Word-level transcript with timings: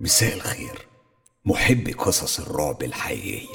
مساء 0.00 0.34
الخير. 0.36 0.86
محبي 1.44 1.92
قصص 1.92 2.40
الرعب 2.40 2.82
الحقيقية. 2.82 3.46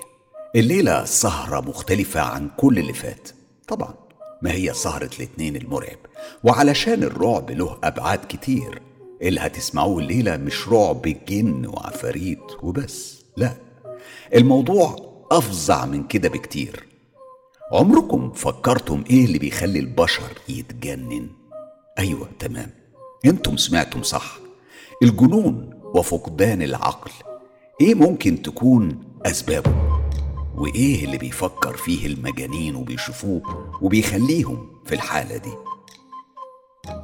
الليلة 0.56 1.06
سهرة 1.06 1.60
مختلفة 1.60 2.22
عن 2.22 2.50
كل 2.58 2.80
اللي 2.80 2.94
فات. 2.94 3.30
طبعا 3.68 3.94
ما 4.42 4.52
هي 4.52 4.74
سهرة 4.74 5.10
الاتنين 5.20 5.56
المرعب؟ 5.56 5.98
وعلشان 6.44 7.04
الرعب 7.04 7.52
له 7.52 7.78
أبعاد 7.84 8.20
كتير. 8.30 8.82
اللي 9.22 9.40
هتسمعوه 9.40 10.00
الليلة 10.00 10.38
مش 10.38 10.68
رعب 10.68 11.02
جن 11.28 11.66
وعفاريت 11.66 12.64
وبس 12.64 13.24
لا. 13.38 13.54
الموضوع 14.36 14.96
أفظع 15.32 15.86
من 15.86 16.08
كده 16.08 16.30
بكتير. 16.30 16.88
عمركم 17.72 18.32
فكرتم 18.32 19.04
إيه 19.10 19.26
اللي 19.26 19.40
بيخلي 19.40 19.80
البشر 19.80 20.32
يتجنن؟ 20.50 21.30
أيوه 22.00 22.30
تمام. 22.40 22.70
أنتم 23.26 23.58
سمعتم 23.58 24.04
صح. 24.04 24.38
الجنون 25.04 25.83
وفقدان 25.94 26.62
العقل. 26.62 27.12
إيه 27.82 27.96
ممكن 27.96 28.42
تكون 28.42 29.00
أسبابه؟ 29.26 29.74
وإيه 30.56 31.06
اللي 31.06 31.18
بيفكر 31.18 31.78
فيه 31.78 32.08
المجانين 32.08 32.76
وبيشوفوه 32.76 33.42
وبيخليهم 33.82 34.68
في 34.86 34.96
الحالة 34.96 35.38
دي؟ 35.38 35.54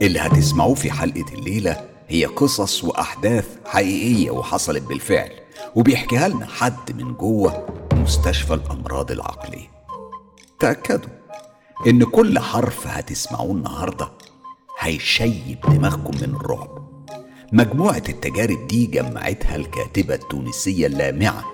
اللي 0.01 0.19
هتسمعوه 0.19 0.73
في 0.75 0.91
حلقة 0.91 1.33
الليلة 1.33 1.89
هي 2.07 2.25
قصص 2.25 2.83
وأحداث 2.83 3.57
حقيقية 3.65 4.31
وحصلت 4.31 4.83
بالفعل 4.83 5.31
وبيحكيها 5.75 6.27
لنا 6.27 6.45
حد 6.45 7.01
من 7.01 7.13
جوه 7.13 7.65
مستشفى 7.93 8.53
الأمراض 8.53 9.11
العقلية. 9.11 9.71
تأكدوا 10.59 11.09
إن 11.87 12.03
كل 12.03 12.39
حرف 12.39 12.87
هتسمعوه 12.87 13.51
النهارده 13.51 14.11
هيشيب 14.79 15.59
دماغكم 15.69 16.17
من 16.17 16.35
الرعب. 16.35 16.88
مجموعة 17.51 18.03
التجارب 18.09 18.67
دي 18.67 18.85
جمعتها 18.85 19.55
الكاتبة 19.55 20.13
التونسية 20.13 20.87
اللامعة 20.87 21.45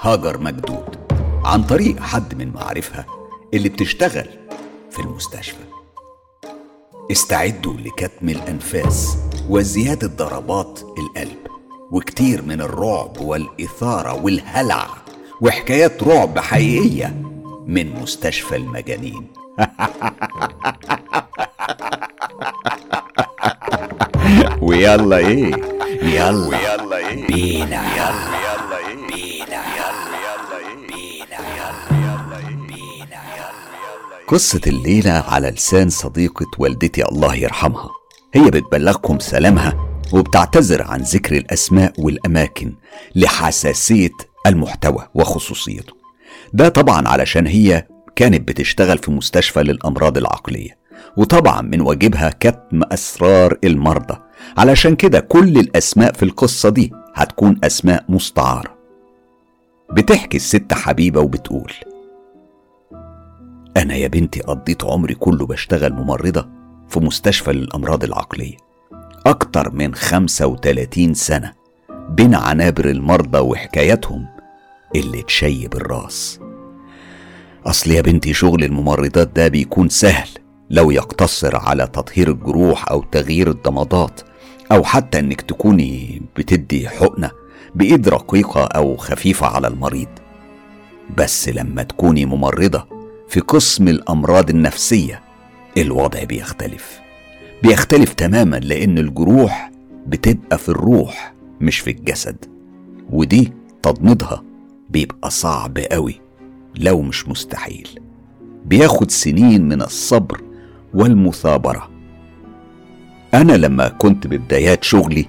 هاجر 0.00 0.38
مجدود 0.38 0.96
عن 1.44 1.62
طريق 1.62 2.00
حد 2.00 2.34
من 2.34 2.52
معارفها 2.52 3.06
اللي 3.54 3.68
بتشتغل 3.68 4.28
في 4.90 4.98
المستشفى. 4.98 5.64
استعدوا 7.12 7.74
لكتم 7.74 8.28
الأنفاس 8.28 9.16
وزيادة 9.48 10.06
ضربات 10.06 10.80
القلب 10.98 11.46
وكتير 11.90 12.42
من 12.42 12.60
الرعب 12.60 13.20
والإثارة 13.20 14.22
والهلع 14.24 14.86
وحكايات 15.40 16.02
رعب 16.02 16.38
حقيقية 16.38 17.22
من 17.66 18.00
مستشفى 18.00 18.56
المجانين. 18.56 19.26
ويلا 24.72 25.16
إيه؟ 25.16 25.50
يلا 26.02 26.30
ويلا 26.48 26.96
إيه؟ 26.96 27.26
بينا. 27.26 27.82
يلا 27.96 28.78
إيه؟ 28.78 28.94
بينا. 28.94 29.62
يلا 29.76 30.16
يلا 30.26 30.58
إيه؟ 30.58 30.76
بينا. 30.88 31.40
يلا 31.98 32.38
إيه؟ 32.38 32.56
بينا 32.56 33.20
قصة 34.28 34.60
الليلة 34.66 35.10
على 35.12 35.50
لسان 35.50 35.88
صديقة 35.90 36.46
والدتي 36.58 37.04
الله 37.04 37.34
يرحمها. 37.34 37.90
هي 38.34 38.50
بتبلغكم 38.50 39.18
سلامها 39.18 40.00
وبتعتذر 40.12 40.82
عن 40.82 41.00
ذكر 41.00 41.36
الأسماء 41.36 41.92
والأماكن 41.98 42.74
لحساسية 43.14 44.10
المحتوى 44.46 45.08
وخصوصيته. 45.14 45.94
ده 46.52 46.68
طبعا 46.68 47.08
علشان 47.08 47.46
هي 47.46 47.86
كانت 48.16 48.48
بتشتغل 48.48 48.98
في 48.98 49.10
مستشفى 49.10 49.62
للأمراض 49.62 50.18
العقلية. 50.18 50.81
وطبعا 51.16 51.60
من 51.62 51.80
واجبها 51.80 52.30
كتم 52.40 52.82
أسرار 52.92 53.58
المرضى. 53.64 54.18
علشان 54.58 54.96
كده 54.96 55.20
كل 55.20 55.58
الأسماء 55.58 56.12
في 56.12 56.22
القصة 56.22 56.68
دي 56.68 56.92
هتكون 57.14 57.60
أسماء 57.64 58.04
مستعارة. 58.08 58.78
بتحكي 59.92 60.36
الست 60.36 60.72
حبيبة 60.72 61.20
وبتقول 61.20 61.72
أنا 63.76 63.94
يا 63.94 64.08
بنتي 64.08 64.40
قضيت 64.40 64.84
عمري 64.84 65.14
كله 65.14 65.46
بشتغل 65.46 65.92
ممرضة 65.92 66.48
في 66.88 67.00
مستشفى 67.00 67.52
للأمراض 67.52 68.04
العقلية 68.04 68.56
أكتر 69.26 69.70
من 69.74 69.94
35 69.94 71.14
سنة 71.14 71.52
بين 72.08 72.34
عنابر 72.34 72.90
المرضى 72.90 73.38
وحكاياتهم 73.38 74.26
اللي 74.96 75.22
تشيب 75.22 75.74
الراس. 75.74 76.40
أصل 77.66 77.90
يا 77.90 78.00
بنتي 78.00 78.32
شغل 78.34 78.64
الممرضات 78.64 79.28
ده 79.28 79.48
بيكون 79.48 79.88
سهل. 79.88 80.28
لو 80.72 80.90
يقتصر 80.90 81.56
على 81.56 81.86
تطهير 81.86 82.30
الجروح 82.30 82.90
أو 82.90 83.02
تغيير 83.12 83.50
الضمادات 83.50 84.20
أو 84.72 84.84
حتى 84.84 85.18
إنك 85.18 85.40
تكوني 85.40 86.22
بتدي 86.36 86.88
حقنة 86.88 87.30
بإيد 87.74 88.08
رقيقة 88.08 88.64
أو 88.64 88.96
خفيفة 88.96 89.46
على 89.46 89.68
المريض. 89.68 90.08
بس 91.16 91.48
لما 91.48 91.82
تكوني 91.82 92.26
ممرضة 92.26 92.86
في 93.28 93.40
قسم 93.40 93.88
الأمراض 93.88 94.50
النفسية 94.50 95.22
الوضع 95.78 96.24
بيختلف. 96.24 97.00
بيختلف 97.62 98.12
تماما 98.12 98.56
لأن 98.56 98.98
الجروح 98.98 99.70
بتبقى 100.06 100.58
في 100.58 100.68
الروح 100.68 101.34
مش 101.60 101.78
في 101.78 101.90
الجسد. 101.90 102.36
ودي 103.10 103.52
تضميدها 103.82 104.42
بيبقى 104.90 105.30
صعب 105.30 105.78
قوي 105.78 106.20
لو 106.76 107.02
مش 107.02 107.28
مستحيل. 107.28 107.88
بياخد 108.64 109.10
سنين 109.10 109.68
من 109.68 109.82
الصبر 109.82 110.40
والمثابرة. 110.94 111.90
أنا 113.34 113.52
لما 113.52 113.88
كنت 113.88 114.26
ببدايات 114.26 114.84
شغلي 114.84 115.26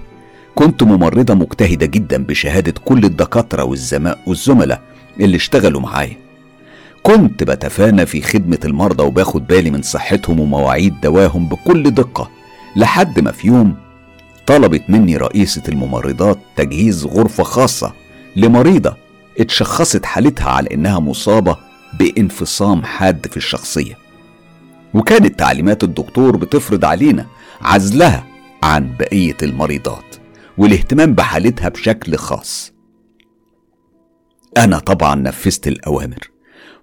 كنت 0.54 0.82
ممرضة 0.82 1.34
مجتهدة 1.34 1.86
جدا 1.86 2.24
بشهادة 2.24 2.74
كل 2.84 3.04
والزماء 3.64 4.18
والزملاء 4.26 4.82
اللي 5.20 5.36
اشتغلوا 5.36 5.80
معايا. 5.80 6.16
كنت 7.02 7.42
بتفانى 7.44 8.06
في 8.06 8.22
خدمة 8.22 8.58
المرضى 8.64 9.02
وباخد 9.04 9.46
بالي 9.46 9.70
من 9.70 9.82
صحتهم 9.82 10.40
ومواعيد 10.40 11.00
دواهم 11.00 11.48
بكل 11.48 11.90
دقة 11.90 12.30
لحد 12.76 13.20
ما 13.20 13.32
في 13.32 13.46
يوم 13.48 13.76
طلبت 14.46 14.82
مني 14.88 15.16
رئيسة 15.16 15.62
الممرضات 15.68 16.38
تجهيز 16.56 17.06
غرفة 17.06 17.42
خاصة 17.42 17.92
لمريضة 18.36 18.96
اتشخصت 19.40 20.04
حالتها 20.04 20.50
على 20.50 20.68
إنها 20.74 20.98
مصابة 20.98 21.56
بانفصام 21.98 22.82
حاد 22.82 23.26
في 23.26 23.36
الشخصية. 23.36 24.03
وكانت 24.94 25.38
تعليمات 25.38 25.84
الدكتور 25.84 26.36
بتفرض 26.36 26.84
علينا 26.84 27.26
عزلها 27.62 28.26
عن 28.62 28.96
بقية 28.98 29.36
المريضات 29.42 30.16
والاهتمام 30.58 31.14
بحالتها 31.14 31.68
بشكل 31.68 32.16
خاص. 32.16 32.72
أنا 34.58 34.78
طبعا 34.78 35.14
نفذت 35.14 35.68
الأوامر 35.68 36.30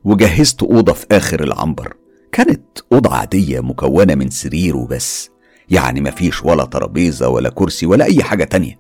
وجهزت 0.04 0.64
أوضة 0.64 0.94
في 0.94 1.06
آخر 1.12 1.44
العنبر. 1.44 1.94
كانت 2.32 2.62
أوضة 2.94 3.16
عادية 3.16 3.60
مكونة 3.60 4.16
من 4.16 4.30
سرير 4.30 4.78
وبس. 4.78 5.30
يعني 5.70 6.02
مفيش 6.02 6.44
ولا 6.44 6.66
ترابيزة 6.66 7.30
ولا 7.30 7.50
كرسي 7.50 7.86
ولا 7.86 8.06
أي 8.06 8.24
حاجة 8.24 8.44
تانية. 8.44 8.80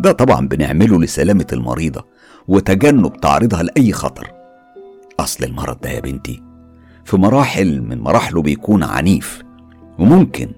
ده 0.00 0.12
طبعا 0.12 0.48
بنعمله 0.48 1.00
لسلامة 1.00 1.46
المريضة 1.52 2.06
وتجنب 2.48 3.20
تعريضها 3.20 3.62
لأي 3.62 3.92
خطر. 3.92 4.32
أصل 5.20 5.44
المرض 5.44 5.80
ده 5.80 5.90
يا 5.90 6.00
بنتي 6.00 6.42
في 7.04 7.16
مراحل 7.16 7.82
من 7.82 8.00
مراحله 8.00 8.42
بيكون 8.42 8.82
عنيف 8.82 9.42
وممكن 9.98 10.48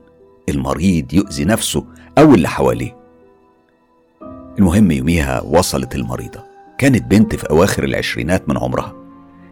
المريض 0.48 1.14
يؤذي 1.14 1.44
نفسه 1.44 1.84
أو 2.18 2.34
اللي 2.34 2.48
حواليه. 2.48 2.96
المهم 4.58 4.90
يوميها 4.90 5.40
وصلت 5.40 5.94
المريضة 5.94 6.44
كانت 6.78 7.02
بنت 7.10 7.34
في 7.34 7.50
أواخر 7.50 7.84
العشرينات 7.84 8.48
من 8.48 8.58
عمرها. 8.58 8.94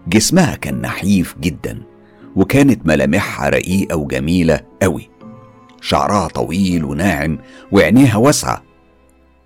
جسمها 0.09 0.55
كان 0.55 0.81
نحيف 0.81 1.37
جدا 1.41 1.83
وكانت 2.37 2.87
ملامحها 2.87 3.49
رقيقة 3.49 3.97
وجميلة 3.97 4.61
أوي 4.83 5.11
شعرها 5.81 6.29
طويل 6.29 6.85
وناعم 6.85 7.39
وعينيها 7.73 8.17
واسعة. 8.17 8.63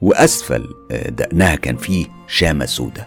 وأسفل 0.00 0.68
دقنها 1.08 1.54
كان 1.54 1.76
فيه 1.76 2.06
شامة 2.26 2.66
سودة. 2.66 3.06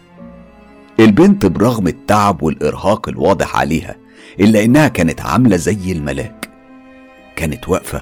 البنت 0.99 1.45
برغم 1.45 1.87
التعب 1.87 2.43
والإرهاق 2.43 3.09
الواضح 3.09 3.57
عليها 3.57 3.95
إلا 4.39 4.63
إنها 4.63 4.87
كانت 4.87 5.21
عاملة 5.21 5.57
زي 5.57 5.91
الملاك. 5.91 6.49
كانت 7.35 7.69
واقفة 7.69 8.01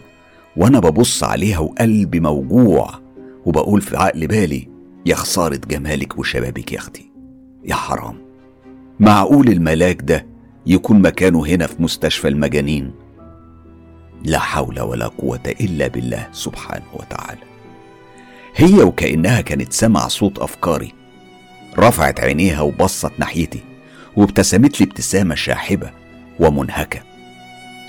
وأنا 0.57 0.80
ببص 0.80 1.24
عليها 1.24 1.60
وقلبي 1.60 2.19
موجوع 2.19 3.00
وبقول 3.45 3.81
في 3.81 3.98
عقل 3.98 4.28
بالي 4.28 4.68
يا 5.06 5.16
خسارة 5.16 5.56
جمالك 5.68 6.19
وشبابك 6.19 6.74
يا 6.74 6.78
أختي 6.78 7.12
يا 7.66 7.75
حرام. 7.75 8.16
معقول 9.00 9.48
الملاك 9.48 10.01
ده 10.01 10.25
يكون 10.66 11.01
مكانه 11.01 11.45
هنا 11.45 11.68
في 11.68 11.84
مستشفى 11.84 12.28
المجانين؟ 12.28 12.92
لا 14.24 14.40
حول 14.40 14.80
ولا 14.80 15.07
قوة 15.07 15.54
إلا 15.62 15.88
بالله 15.88 16.28
سبحانه 16.31 16.86
وتعالى. 16.94 17.42
هي 18.56 18.83
وكأنها 18.83 19.42
كانت 19.42 19.74
سمع 19.74 20.07
صوت 20.07 20.40
أفكاري. 20.40 20.94
رفعت 21.80 22.19
عينيها 22.19 22.62
وبصت 22.62 23.12
ناحيتي 23.19 23.60
وابتسمت 24.16 24.81
لي 24.81 24.88
ابتسامة 24.88 25.36
شاحبة. 25.36 25.92
ومنهكة. 26.39 27.00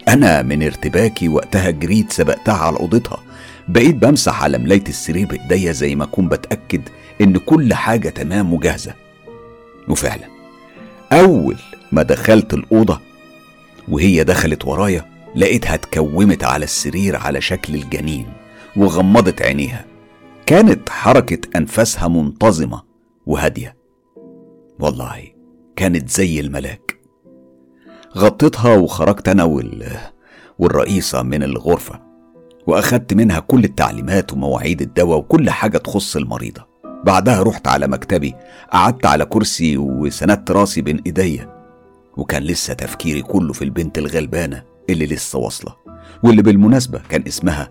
أنا 0.09 0.43
من 0.43 0.62
ارتباكي 0.62 1.29
وقتها 1.29 1.71
جريت 1.71 2.12
سبقتها 2.12 2.55
على 2.55 2.77
أوضتها. 2.77 3.23
بقيت 3.69 3.95
بمسح 3.95 4.43
على 4.43 4.59
ملاية 4.59 4.85
السرير 4.89 5.27
بإيديا 5.27 5.73
زي 5.73 5.95
ما 5.95 6.05
أكون 6.05 6.29
بتأكد 6.29 6.83
إن 7.21 7.37
كل 7.37 7.75
حاجة 7.75 8.09
تمام 8.09 8.55
وجاهزة. 8.55 8.95
وفعلا 9.89 10.25
أول 11.12 11.56
ما 11.93 12.03
دخلت 12.03 12.55
الأوضة 12.55 13.00
وهي 13.89 14.25
دخلت 14.25 14.65
ورايا 14.65 15.05
لقيتها 15.37 15.75
اتكومت 15.75 16.44
على 16.44 16.65
السرير 16.65 17.17
على 17.17 17.41
شكل 17.41 17.75
الجنين 17.75 18.27
وغمضت 18.77 19.43
عينيها. 19.43 19.85
كانت 20.47 20.89
حركة 20.89 21.39
أنفاسها 21.56 22.09
منتظمة 22.09 22.83
وهادية. 23.27 23.77
والله 24.79 25.25
كانت 25.77 26.11
زي 26.11 26.41
الملاك. 26.41 26.88
غطيتها 28.19 28.76
وخرجت 28.76 29.29
أنا 29.29 29.44
وال... 29.44 29.97
والرئيسة 30.59 31.23
من 31.23 31.43
الغرفة 31.43 32.00
وأخدت 32.67 33.15
منها 33.15 33.41
كل 33.41 33.65
التعليمات 33.65 34.32
ومواعيد 34.32 34.82
الدواء 34.82 35.19
وكل 35.19 35.50
حاجة 35.50 35.79
تخص 35.79 36.17
المريضة. 36.17 36.67
بعدها 37.05 37.43
رحت 37.43 37.69
على 37.69 37.87
مكتبي 37.87 38.35
قعدت 38.73 39.06
على 39.06 39.25
كرسي 39.25 39.76
وسندت 39.76 40.50
راسي 40.50 40.81
بين 40.81 41.03
إيديا. 41.06 41.59
وكان 42.17 42.43
لسه 42.43 42.75
تفكيري 42.75 43.23
كله 43.23 43.53
في 43.53 43.65
البنت 43.65 43.99
الغلبانة 43.99 44.62
اللي 44.91 45.06
لسه 45.06 45.38
واصلة 45.38 45.75
واللي 46.23 46.43
بالمناسبة 46.43 47.00
كان 47.09 47.25
اسمها 47.26 47.70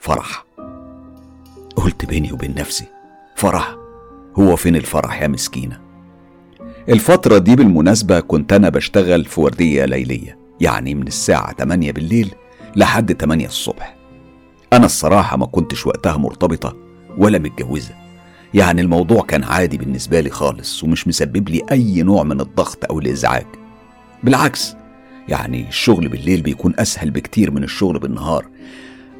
فرح. 0.00 0.44
قلت 1.76 2.04
بيني 2.04 2.32
وبين 2.32 2.54
نفسي 2.54 2.84
فرح 3.36 3.76
هو 4.38 4.56
فين 4.56 4.76
الفرح 4.76 5.22
يا 5.22 5.28
مسكينة؟ 5.28 5.80
الفترة 6.88 7.38
دي 7.38 7.56
بالمناسبة 7.56 8.20
كنت 8.20 8.52
أنا 8.52 8.68
بشتغل 8.68 9.24
في 9.24 9.40
وردية 9.40 9.84
ليلية 9.84 10.38
يعني 10.60 10.94
من 10.94 11.06
الساعة 11.06 11.54
8 11.54 11.92
بالليل 11.92 12.34
لحد 12.76 13.12
8 13.12 13.46
الصبح. 13.46 13.96
أنا 14.72 14.86
الصراحة 14.86 15.36
ما 15.36 15.46
كنتش 15.46 15.86
وقتها 15.86 16.16
مرتبطة 16.16 16.76
ولا 17.18 17.38
متجوزة 17.38 17.94
يعني 18.54 18.80
الموضوع 18.80 19.22
كان 19.22 19.44
عادي 19.44 19.78
بالنسبة 19.78 20.20
لي 20.20 20.30
خالص 20.30 20.84
ومش 20.84 21.08
مسبب 21.08 21.48
لي 21.48 21.62
أي 21.72 22.02
نوع 22.02 22.22
من 22.22 22.40
الضغط 22.40 22.84
أو 22.90 22.98
الإزعاج. 22.98 23.46
بالعكس 24.24 24.74
يعني 25.28 25.68
الشغل 25.68 26.08
بالليل 26.08 26.42
بيكون 26.42 26.74
أسهل 26.78 27.10
بكتير 27.10 27.50
من 27.50 27.64
الشغل 27.64 27.98
بالنهار 27.98 28.46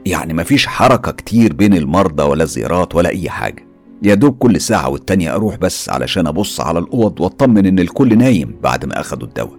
يعني 0.06 0.34
مفيش 0.34 0.66
حركة 0.66 1.12
كتير 1.12 1.52
بين 1.52 1.74
المرضى 1.74 2.22
ولا 2.22 2.44
زيارات 2.44 2.94
ولا 2.94 3.08
أي 3.08 3.30
حاجة. 3.30 3.71
يا 4.02 4.14
دوب 4.14 4.36
كل 4.38 4.60
ساعة 4.60 4.88
والتانية 4.88 5.34
أروح 5.34 5.56
بس 5.56 5.88
علشان 5.88 6.26
أبص 6.26 6.60
على 6.60 6.78
الأوض 6.78 7.20
وأطمن 7.20 7.66
إن 7.66 7.78
الكل 7.78 8.18
نايم 8.18 8.56
بعد 8.62 8.84
ما 8.84 9.00
أخدوا 9.00 9.28
الدواء. 9.28 9.58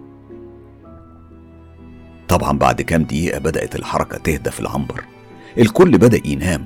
طبعا 2.28 2.58
بعد 2.58 2.82
كام 2.82 3.04
دقيقة 3.04 3.38
بدأت 3.38 3.76
الحركة 3.76 4.18
تهدى 4.18 4.50
في 4.50 4.60
العنبر. 4.60 5.04
الكل 5.58 5.98
بدأ 5.98 6.20
ينام 6.28 6.64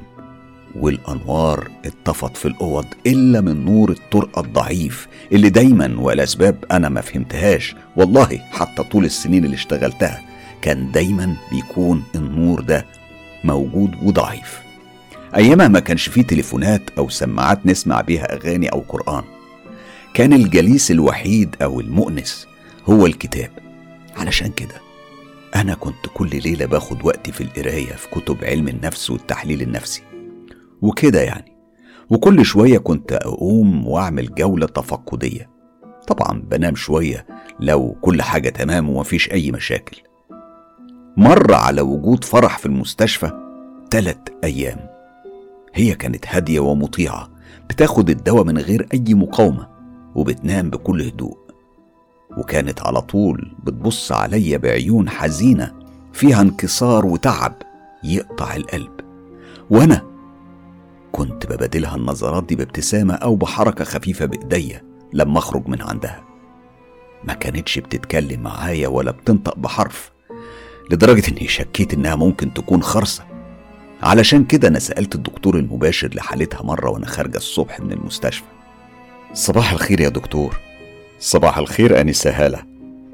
والأنوار 0.80 1.70
اتطفت 1.84 2.36
في 2.36 2.48
الأوض 2.48 2.84
إلا 3.06 3.40
من 3.40 3.64
نور 3.64 3.90
الطرقة 3.90 4.40
الضعيف 4.40 5.08
اللي 5.32 5.50
دايما 5.50 5.94
والأسباب 5.98 6.64
أنا 6.72 6.88
ما 6.88 7.00
فهمتهاش. 7.00 7.76
والله 7.96 8.38
حتى 8.50 8.82
طول 8.82 9.04
السنين 9.04 9.44
اللي 9.44 9.54
اشتغلتها 9.56 10.20
كان 10.62 10.92
دايما 10.92 11.36
بيكون 11.52 12.02
النور 12.14 12.60
ده 12.60 12.86
موجود 13.44 13.90
وضعيف. 14.02 14.67
أيامها 15.36 15.68
ما 15.68 15.80
كانش 15.80 16.08
فيه 16.08 16.22
تليفونات 16.22 16.82
أو 16.98 17.08
سماعات 17.08 17.66
نسمع 17.66 18.00
بيها 18.00 18.34
أغاني 18.34 18.68
أو 18.68 18.80
قرآن 18.88 19.22
كان 20.14 20.32
الجليس 20.32 20.90
الوحيد 20.90 21.56
أو 21.62 21.80
المؤنس 21.80 22.46
هو 22.86 23.06
الكتاب. 23.06 23.50
علشان 24.16 24.50
كده 24.50 24.74
أنا 25.56 25.74
كنت 25.74 26.06
كل 26.14 26.30
ليلة 26.44 26.66
باخد 26.66 27.04
وقتي 27.04 27.32
في 27.32 27.40
القراية 27.40 27.92
في 27.92 28.08
كتب 28.10 28.44
علم 28.44 28.68
النفس 28.68 29.10
والتحليل 29.10 29.62
النفسي. 29.62 30.02
وكده 30.82 31.20
يعني. 31.20 31.52
وكل 32.10 32.44
شوية 32.44 32.78
كنت 32.78 33.12
أقوم 33.12 33.86
وأعمل 33.86 34.34
جولة 34.34 34.66
تفقدية. 34.66 35.50
طبعا 36.06 36.42
بنام 36.42 36.74
شوية 36.74 37.26
لو 37.60 37.96
كل 38.00 38.22
حاجة 38.22 38.48
تمام 38.48 38.88
ومفيش 38.88 39.32
أي 39.32 39.50
مشاكل. 39.50 40.02
مر 41.16 41.54
على 41.54 41.80
وجود 41.80 42.24
فرح 42.24 42.58
في 42.58 42.66
المستشفى 42.66 43.30
تلات 43.90 44.28
أيام. 44.44 44.97
هي 45.74 45.94
كانت 45.94 46.26
هادية 46.26 46.60
ومطيعة 46.60 47.30
بتاخد 47.68 48.10
الدواء 48.10 48.44
من 48.44 48.58
غير 48.58 48.88
أي 48.94 49.14
مقاومة 49.14 49.68
وبتنام 50.14 50.70
بكل 50.70 51.02
هدوء. 51.02 51.38
وكانت 52.38 52.82
على 52.82 53.00
طول 53.00 53.52
بتبص 53.62 54.12
عليا 54.12 54.58
بعيون 54.58 55.08
حزينة 55.08 55.74
فيها 56.12 56.40
انكسار 56.40 57.06
وتعب 57.06 57.54
يقطع 58.04 58.56
القلب. 58.56 58.92
وأنا 59.70 60.02
كنت 61.12 61.46
ببادلها 61.46 61.96
النظرات 61.96 62.44
دي 62.44 62.56
بابتسامة 62.56 63.14
أو 63.14 63.36
بحركة 63.36 63.84
خفيفة 63.84 64.24
بإيديا 64.24 64.82
لما 65.12 65.38
أخرج 65.38 65.68
من 65.68 65.82
عندها. 65.82 66.24
ما 67.24 67.34
كانتش 67.34 67.78
بتتكلم 67.78 68.40
معايا 68.42 68.88
ولا 68.88 69.10
بتنطق 69.10 69.58
بحرف 69.58 70.12
لدرجة 70.90 71.28
إني 71.28 71.48
شكيت 71.48 71.94
إنها 71.94 72.14
ممكن 72.14 72.54
تكون 72.54 72.82
خرصة. 72.82 73.24
علشان 74.02 74.44
كده 74.44 74.68
أنا 74.68 74.78
سألت 74.78 75.14
الدكتور 75.14 75.58
المباشر 75.58 76.14
لحالتها 76.14 76.62
مرة 76.62 76.90
وأنا 76.90 77.06
خارجة 77.06 77.36
الصبح 77.36 77.80
من 77.80 77.92
المستشفى. 77.92 78.44
صباح 79.34 79.72
الخير 79.72 80.00
يا 80.00 80.08
دكتور. 80.08 80.56
صباح 81.20 81.58
الخير 81.58 82.00
أنسة 82.00 82.30
هالة. 82.30 82.62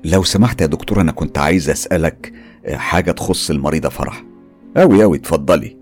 لو 0.04 0.22
سمحت 0.24 0.60
يا 0.60 0.66
دكتور 0.66 1.00
أنا 1.00 1.12
كنت 1.12 1.38
عايز 1.38 1.70
أسألك 1.70 2.32
حاجة 2.72 3.10
تخص 3.12 3.50
المريضة 3.50 3.88
فرح. 3.88 4.24
أوي 4.76 5.04
أوي 5.04 5.16
اتفضلي. 5.16 5.76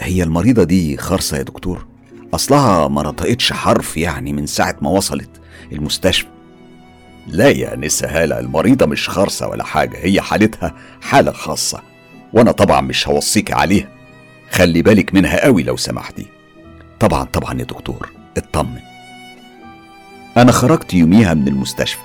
هي 0.00 0.22
المريضة 0.22 0.64
دي 0.64 0.96
خرصة 0.96 1.36
يا 1.36 1.42
دكتور؟ 1.42 1.86
أصلها 2.34 2.88
ما 2.88 3.02
نطقتش 3.02 3.52
حرف 3.52 3.96
يعني 3.96 4.32
من 4.32 4.46
ساعة 4.46 4.76
ما 4.82 4.90
وصلت 4.90 5.30
المستشفى. 5.72 6.28
لا 7.26 7.48
يا 7.48 7.76
نسا 7.76 8.22
هالة 8.22 8.38
المريضة 8.38 8.86
مش 8.86 9.08
خرصة 9.08 9.48
ولا 9.48 9.64
حاجة 9.64 9.98
هي 10.02 10.20
حالتها 10.20 10.74
حالة 11.00 11.32
خاصة 11.32 11.82
وأنا 12.32 12.52
طبعا 12.52 12.80
مش 12.80 13.08
هوصيك 13.08 13.52
عليها. 13.52 13.88
خلي 14.50 14.82
بالك 14.82 15.14
منها 15.14 15.44
قوي 15.44 15.62
لو 15.62 15.76
سمحتي. 15.76 16.26
طبعا 17.00 17.24
طبعا 17.24 17.58
يا 17.58 17.64
دكتور 17.64 18.10
اطمن. 18.36 18.80
أنا 20.36 20.52
خرجت 20.52 20.94
يوميها 20.94 21.34
من 21.34 21.48
المستشفى 21.48 22.00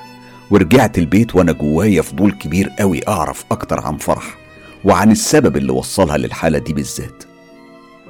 ورجعت 0.52 0.98
البيت 0.98 1.36
وأنا 1.36 1.52
جوايا 1.52 2.02
فضول 2.02 2.32
كبير 2.32 2.70
قوي 2.80 3.08
أعرف 3.08 3.46
أكتر 3.52 3.80
عن 3.80 3.98
فرح 3.98 4.38
وعن 4.84 5.12
السبب 5.12 5.58
اللي 5.58 5.72
وصلها 5.72 6.18
للحالة 6.18 6.60
دي 6.60 6.74
بالذات. 6.74 7.24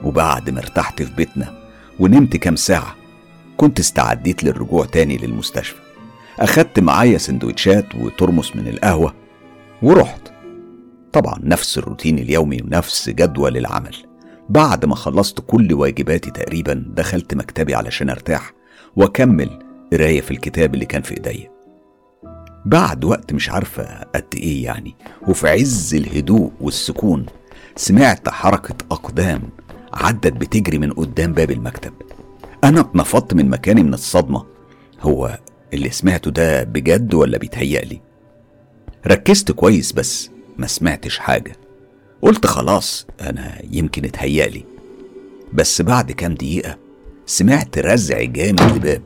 وبعد 0.04 0.50
ما 0.50 0.60
ارتحت 0.60 1.04
في 1.04 1.14
بيتنا 1.14 1.60
ونمت 2.00 2.38
كام 2.38 2.56
ساعة 2.56 2.96
كنت 3.58 3.80
استعديت 3.80 4.44
للرجوع 4.44 4.86
تاني 4.86 5.18
للمستشفى. 5.18 5.80
أخدت 6.40 6.80
معايا 6.80 7.18
سندوتشات 7.18 7.96
وترمس 7.96 8.56
من 8.56 8.68
القهوة 8.68 9.14
ورحت. 9.82 10.22
طبعا 11.14 11.40
نفس 11.44 11.78
الروتين 11.78 12.20
اليومي 12.20 12.62
ونفس 12.62 13.10
جدول 13.10 13.58
العمل. 13.58 14.05
بعد 14.50 14.86
ما 14.86 14.96
خلصت 14.96 15.40
كل 15.48 15.74
واجباتي 15.74 16.32
تقريبا 16.32 16.86
دخلت 16.88 17.34
مكتبي 17.36 17.76
علشان 17.76 18.10
أرتاح 18.10 18.54
وأكمل 18.96 19.60
قراية 19.94 20.22
في 20.22 20.32
الكتاب 20.32 20.74
اللي 20.74 20.86
كان 20.86 21.02
في 21.02 21.14
إيديا. 21.14 21.52
بعد 22.66 23.06
وقت 23.06 23.34
مش 23.34 23.50
عارفة 23.50 23.84
قد 24.16 24.36
إيه 24.36 24.64
يعني 24.64 24.96
وفي 25.28 25.50
عز 25.50 25.96
الهدوء 25.96 26.52
والسكون 26.62 27.26
سمعت 27.76 28.30
حركة 28.30 28.76
أقدام 28.92 29.42
عدت 29.94 30.34
بتجري 30.34 30.78
من 30.78 30.94
قدام 30.94 31.34
باب 31.34 31.52
المكتب. 31.52 31.94
أنا 32.64 32.80
اتنفضت 32.80 33.34
من 33.34 33.50
مكاني 33.50 33.84
من 33.84 33.94
الصدمة. 33.94 34.46
هو 35.02 35.40
اللي 35.74 35.90
سمعته 35.90 36.32
ده 36.32 36.64
بجد 36.64 37.14
ولا 37.14 37.38
بيتهيألي؟ 37.38 38.02
ركزت 39.08 39.52
كويس 39.52 39.92
بس 39.92 40.30
ما 40.58 40.68
سمعتش 40.68 41.20
حاجة. 41.20 41.56
قلت 42.22 42.46
خلاص 42.48 43.08
أنا 43.22 43.62
يمكن 43.72 44.06
اتهيألي. 44.06 44.66
بس 45.54 45.82
بعد 45.82 46.12
كام 46.12 46.34
دقيقة 46.34 46.78
سمعت 47.26 47.78
رزع 47.78 48.24
جامد 48.24 48.62
لباب. 48.62 49.02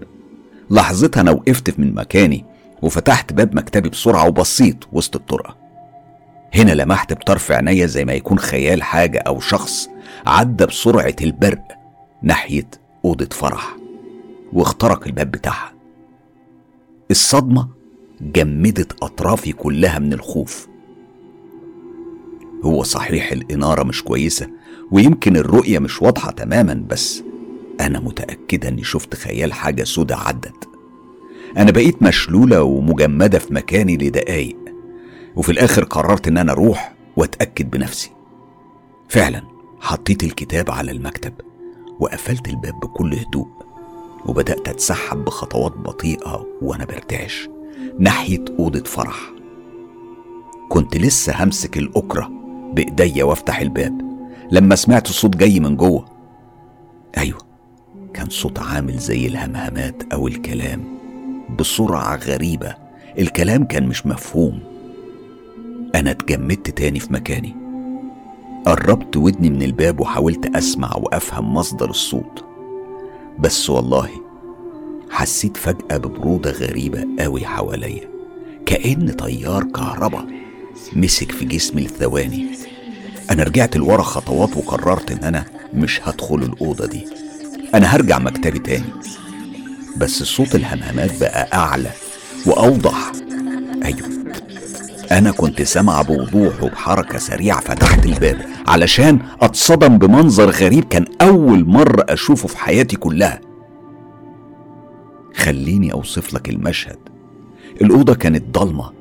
لحظتها 0.72 1.22
أنا 1.22 1.32
وقفت 1.32 1.80
من 1.80 1.94
مكاني 1.94 2.46
وفتحت 2.82 3.34
باب 3.34 3.56
مكتبي 3.56 3.89
بسرعة 3.89 4.28
وبصيت 4.28 4.78
وسط 4.92 5.16
الطرقة. 5.16 5.58
هنا 6.56 6.72
لمحت 6.72 7.13
بطرف 7.13 7.51
عينيا 7.51 7.86
زي 7.86 8.06
ما 8.06 8.13
يكون 8.13 8.39
خيال 8.39 8.84
حاجة 8.84 9.20
أو 9.20 9.39
شخص 9.39 9.89
عدى 10.25 10.66
بسرعة 10.66 11.16
البرق 11.22 11.63
ناحية 12.24 12.70
أوضة 13.06 13.30
فرح 13.32 13.75
واخترق 14.54 15.08
الباب 15.08 15.32
بتاعها. 15.32 15.74
الصدمة 17.12 17.68
جمدت 18.22 19.04
أطرافي 19.04 19.51
كلها 19.51 20.00
من 20.00 20.13
الخوف. 20.13 20.69
هو 22.63 22.84
صحيح 22.84 23.32
الإنارة 23.32 23.84
مش 23.84 24.04
كويسة 24.04 24.50
ويمكن 24.92 25.38
الرؤية 25.38 25.80
مش 25.80 26.01
واضحة 26.01 26.32
تماما 26.32 26.84
بس 26.89 27.24
أنا 27.82 28.00
متأكدة 28.00 28.68
إني 28.70 28.84
شفت 28.84 29.16
خيال 29.16 29.54
حاجة 29.54 29.84
سودة 29.84 30.16
عدت. 30.18 30.70
أنا 31.58 31.72
بقيت 31.72 32.04
مشلولة 32.04 32.63
ومجمدة 32.63 33.39
في 33.39 33.54
مكاني 33.54 33.98
لدقايق 33.98 34.58
وفي 35.36 35.51
الآخر 35.51 35.84
قررت 35.84 36.28
إن 36.28 36.38
أنا 36.38 36.51
أروح 36.51 36.96
وأتأكد 37.18 37.70
بنفسي. 37.70 38.12
فعلا 39.10 39.42
حطيت 39.80 40.24
الكتاب 40.24 40.72
على 40.72 40.92
المكتب 40.92 41.34
وقفلت 42.00 42.48
الباب 42.48 42.80
بكل 42.80 43.13
هدوء 43.13 43.48
وبدأت 44.25 44.68
أتسحب 44.68 45.25
بخطوات 45.25 45.72
بطيئة 45.78 46.46
وأنا 46.62 46.86
برتعش 46.86 47.50
ناحية 48.00 48.46
أوضة 48.60 48.84
فرح. 48.84 49.32
كنت 50.70 50.98
لسه 50.98 51.44
همسك 51.44 51.78
الأكرة 51.78 52.38
بإيديا 52.74 53.24
وافتح 53.24 53.60
الباب. 53.60 54.02
لما 54.52 54.76
سمعت 54.76 55.08
صوت 55.08 55.38
جاي 55.38 55.60
من 55.60 55.76
جوه. 55.76 56.06
أيوه 57.18 57.40
كان 58.14 58.30
صوت 58.30 58.60
عامل 58.60 58.98
زي 58.98 59.28
الهمهمات 59.28 60.04
أو 60.14 60.28
الكلام 60.28 60.84
بسرعة 61.60 62.16
غريبة. 62.16 62.76
الكلام 63.20 63.64
كان 63.64 63.88
مش 63.88 64.06
مفهوم. 64.06 64.60
أنا 65.96 66.12
اتجمدت 66.12 66.70
تاني 66.70 67.00
في 67.00 67.14
مكاني. 67.14 67.56
قربت 68.66 69.18
ودني 69.18 69.50
من 69.50 69.64
الباب 69.64 70.00
وحاولت 70.00 70.56
أسمع 70.56 70.96
وأفهم 70.96 71.54
مصدر 71.54 71.90
الصوت. 71.90 72.46
بس 73.40 73.70
والله 73.70 74.10
حسيت 75.10 75.58
فجأة 75.58 75.98
ببرودة 75.98 76.52
غريبة 76.52 77.06
قوي 77.20 77.46
حواليا. 77.46 78.10
كأن 78.66 79.16
تيار 79.18 79.64
كهرباء. 79.64 80.26
مسك 80.94 81.32
في 81.32 81.46
جسمي 81.46 81.82
لثواني 81.82 82.48
أنا 83.32 83.44
رجعت 83.44 83.78
لورا 83.78 84.02
خطوات 84.02 84.58
وقررت 84.58 85.12
إن 85.12 85.18
أنا 85.24 85.46
مش 85.74 86.02
هدخل 86.04 86.36
الأوضة 86.36 86.86
دي. 86.86 87.08
أنا 87.76 87.88
هرجع 87.88 88.20
مكتبي 88.20 88.60
تاني. 88.60 88.86
بس 89.98 90.24
صوت 90.24 90.56
الهمهمات 90.56 91.20
بقى 91.20 91.50
أعلى 91.54 91.90
وأوضح. 92.46 93.12
أيوه. 93.84 94.10
أنا 95.12 95.32
كنت 95.32 95.62
سامع 95.62 96.02
بوضوح 96.02 96.64
وبحركة 96.64 97.18
سريعة 97.18 97.60
فتحت 97.62 98.06
الباب 98.06 98.46
علشان 98.68 99.20
أتصدم 99.42 99.98
بمنظر 99.98 100.50
غريب 100.50 100.84
كان 100.84 101.06
أول 101.22 101.66
مرة 101.66 102.06
أشوفه 102.10 102.48
في 102.48 102.58
حياتي 102.58 102.96
كلها. 102.96 103.42
خليني 105.36 105.94
أوصف 105.94 106.34
لك 106.34 106.50
المشهد. 106.50 106.98
الأوضة 107.82 108.14
كانت 108.16 108.58
ضلمة 108.60 108.92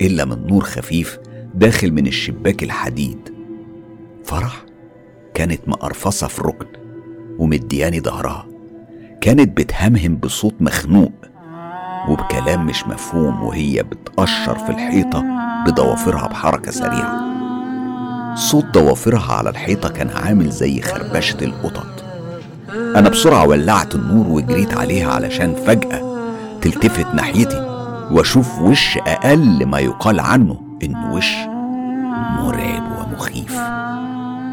إلا 0.00 0.24
من 0.24 0.46
نور 0.46 0.64
خفيف 0.64 1.18
داخل 1.58 1.92
من 1.92 2.06
الشباك 2.06 2.62
الحديد. 2.62 3.34
فرح 4.24 4.64
كانت 5.34 5.60
مقرفصة 5.68 6.26
في 6.26 6.42
ركن 6.42 6.66
ومدياني 7.38 8.00
ظهرها. 8.00 8.46
كانت 9.20 9.56
بتهمهم 9.56 10.16
بصوت 10.16 10.54
مخنوق 10.60 11.12
وبكلام 12.08 12.66
مش 12.66 12.86
مفهوم 12.86 13.42
وهي 13.42 13.82
بتقشر 13.82 14.58
في 14.58 14.70
الحيطة 14.70 15.24
بضوافرها 15.66 16.26
بحركة 16.26 16.70
سريعة. 16.70 17.20
صوت 18.36 18.64
ضوافرها 18.64 19.32
على 19.32 19.50
الحيطة 19.50 19.88
كان 19.88 20.08
عامل 20.08 20.50
زي 20.50 20.80
خربشة 20.80 21.44
القطط. 21.44 22.04
أنا 22.70 23.08
بسرعة 23.08 23.46
ولعت 23.46 23.94
النور 23.94 24.26
وجريت 24.28 24.74
عليها 24.74 25.12
علشان 25.12 25.54
فجأة 25.54 26.18
تلتفت 26.60 27.14
ناحيتي 27.14 27.60
وأشوف 28.10 28.58
وش 28.60 28.98
أقل 28.98 29.66
ما 29.66 29.78
يقال 29.78 30.20
عنه. 30.20 30.67
إنه 30.82 31.12
وش 31.14 31.34
مرعب 32.38 32.82
ومخيف. 32.98 33.58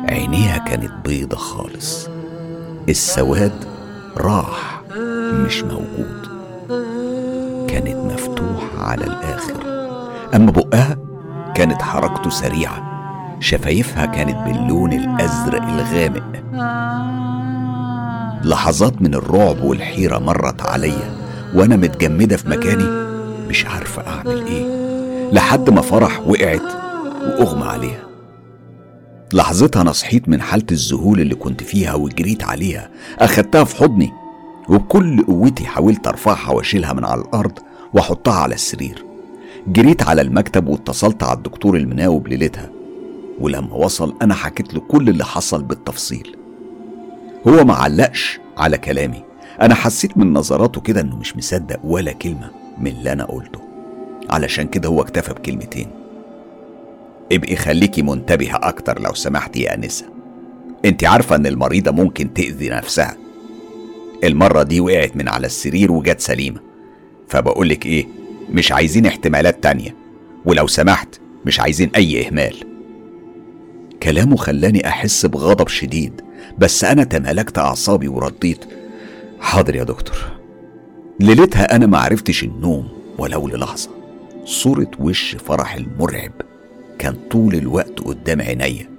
عينيها 0.09 0.57
كانت 0.57 0.91
بيضة 1.05 1.37
خالص. 1.37 2.09
السواد 2.89 3.65
راح 4.17 4.81
مش 5.33 5.63
موجود. 5.63 6.27
كانت 7.69 7.95
مفتوحة 7.95 8.83
على 8.83 9.03
الآخر. 9.03 9.63
أما 10.35 10.51
بقها 10.51 10.97
كانت 11.55 11.81
حركته 11.81 12.29
سريعة. 12.29 12.91
شفايفها 13.39 14.05
كانت 14.05 14.37
باللون 14.47 14.93
الأزرق 14.93 15.63
الغامق. 15.63 16.23
لحظات 18.43 19.01
من 19.01 19.15
الرعب 19.15 19.63
والحيرة 19.63 20.19
مرت 20.19 20.61
عليا 20.61 21.15
وأنا 21.55 21.75
متجمدة 21.75 22.37
في 22.37 22.49
مكاني. 22.49 23.05
مش 23.49 23.65
عارفة 23.65 24.07
أعمل 24.07 24.45
إيه. 24.45 24.84
لحد 25.31 25.69
ما 25.69 25.81
فرح 25.81 26.27
وقعت 26.27 26.61
وأغمى 27.21 27.65
عليها. 27.65 28.05
لحظتها 29.33 29.81
أنا 29.81 29.91
صحيت 29.91 30.29
من 30.29 30.41
حالة 30.41 30.65
الذهول 30.71 31.19
اللي 31.19 31.35
كنت 31.35 31.63
فيها 31.63 31.93
وجريت 31.93 32.43
عليها. 32.43 32.89
أخدتها 33.19 33.63
في 33.63 33.75
حضني 33.75 34.13
وبكل 34.69 35.23
قوتي 35.23 35.65
حاولت 35.65 36.07
أرفعها 36.07 36.51
وأشيلها 36.51 36.93
من 36.93 37.05
على 37.05 37.21
الأرض 37.21 37.59
وأحطها 37.93 38.33
على 38.33 38.55
السرير. 38.55 39.05
جريت 39.67 40.03
على 40.03 40.21
المكتب 40.21 40.67
واتصلت 40.67 41.23
على 41.23 41.37
الدكتور 41.37 41.77
المناوب 41.77 42.27
ليلتها. 42.27 42.69
ولما 43.39 43.73
وصل 43.73 44.15
أنا 44.21 44.33
حكيت 44.33 44.73
له 44.73 44.79
كل 44.79 45.09
اللي 45.09 45.25
حصل 45.25 45.63
بالتفصيل. 45.63 46.35
هو 47.47 47.65
ما 47.65 47.73
علقش 47.73 48.39
على 48.57 48.77
كلامي. 48.77 49.23
أنا 49.61 49.75
حسيت 49.75 50.17
من 50.17 50.33
نظراته 50.33 50.81
كده 50.81 51.01
إنه 51.01 51.15
مش 51.15 51.37
مصدق 51.37 51.79
ولا 51.83 52.11
كلمة 52.11 52.51
من 52.77 52.87
اللي 52.87 53.11
أنا 53.11 53.25
قلته. 53.25 53.64
علشان 54.29 54.67
كده 54.67 54.89
هو 54.89 55.01
اكتفى 55.01 55.33
بكلمتين. 55.33 55.87
ابقي 57.31 57.55
خليكي 57.55 58.01
منتبهة 58.01 58.59
أكتر 58.63 59.01
لو 59.01 59.13
سمحتي 59.13 59.61
يا 59.61 59.75
أنسة. 59.75 60.05
أنت 60.85 61.03
عارفة 61.03 61.35
إن 61.35 61.45
المريضة 61.45 61.91
ممكن 61.91 62.33
تأذي 62.33 62.69
نفسها. 62.69 63.17
المرة 64.23 64.63
دي 64.63 64.79
وقعت 64.79 65.15
من 65.15 65.29
على 65.29 65.47
السرير 65.47 65.91
وجت 65.91 66.19
سليمة. 66.19 66.59
فبقولك 67.27 67.85
إيه 67.85 68.07
مش 68.49 68.71
عايزين 68.71 69.05
احتمالات 69.05 69.63
تانية. 69.63 69.95
ولو 70.45 70.67
سمحت 70.67 71.19
مش 71.45 71.59
عايزين 71.59 71.89
أي 71.95 72.27
إهمال. 72.27 72.55
كلامه 74.03 74.35
خلاني 74.35 74.87
أحس 74.87 75.25
بغضب 75.25 75.67
شديد 75.67 76.21
بس 76.57 76.83
أنا 76.83 77.03
تمالكت 77.03 77.57
أعصابي 77.57 78.07
ورديت 78.07 78.65
حاضر 79.39 79.75
يا 79.75 79.83
دكتور. 79.83 80.17
ليلتها 81.19 81.75
أنا 81.75 81.85
معرفتش 81.85 82.43
النوم 82.43 82.87
ولو 83.17 83.47
للحظة. 83.47 83.89
صورة 84.45 84.91
وش 84.99 85.35
فرح 85.35 85.75
المرعب 85.75 86.31
كان 86.99 87.15
طول 87.31 87.55
الوقت 87.55 87.99
قدام 87.99 88.41
عينيا. 88.41 88.89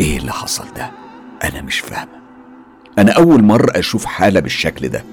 إيه 0.00 0.18
اللي 0.18 0.32
حصل 0.32 0.64
ده؟ 0.76 0.90
أنا 1.44 1.62
مش 1.62 1.78
فاهمة. 1.80 2.22
أنا 2.98 3.12
أول 3.12 3.42
مرة 3.42 3.78
أشوف 3.78 4.04
حالة 4.04 4.40
بالشكل 4.40 4.88
ده. 4.88 5.04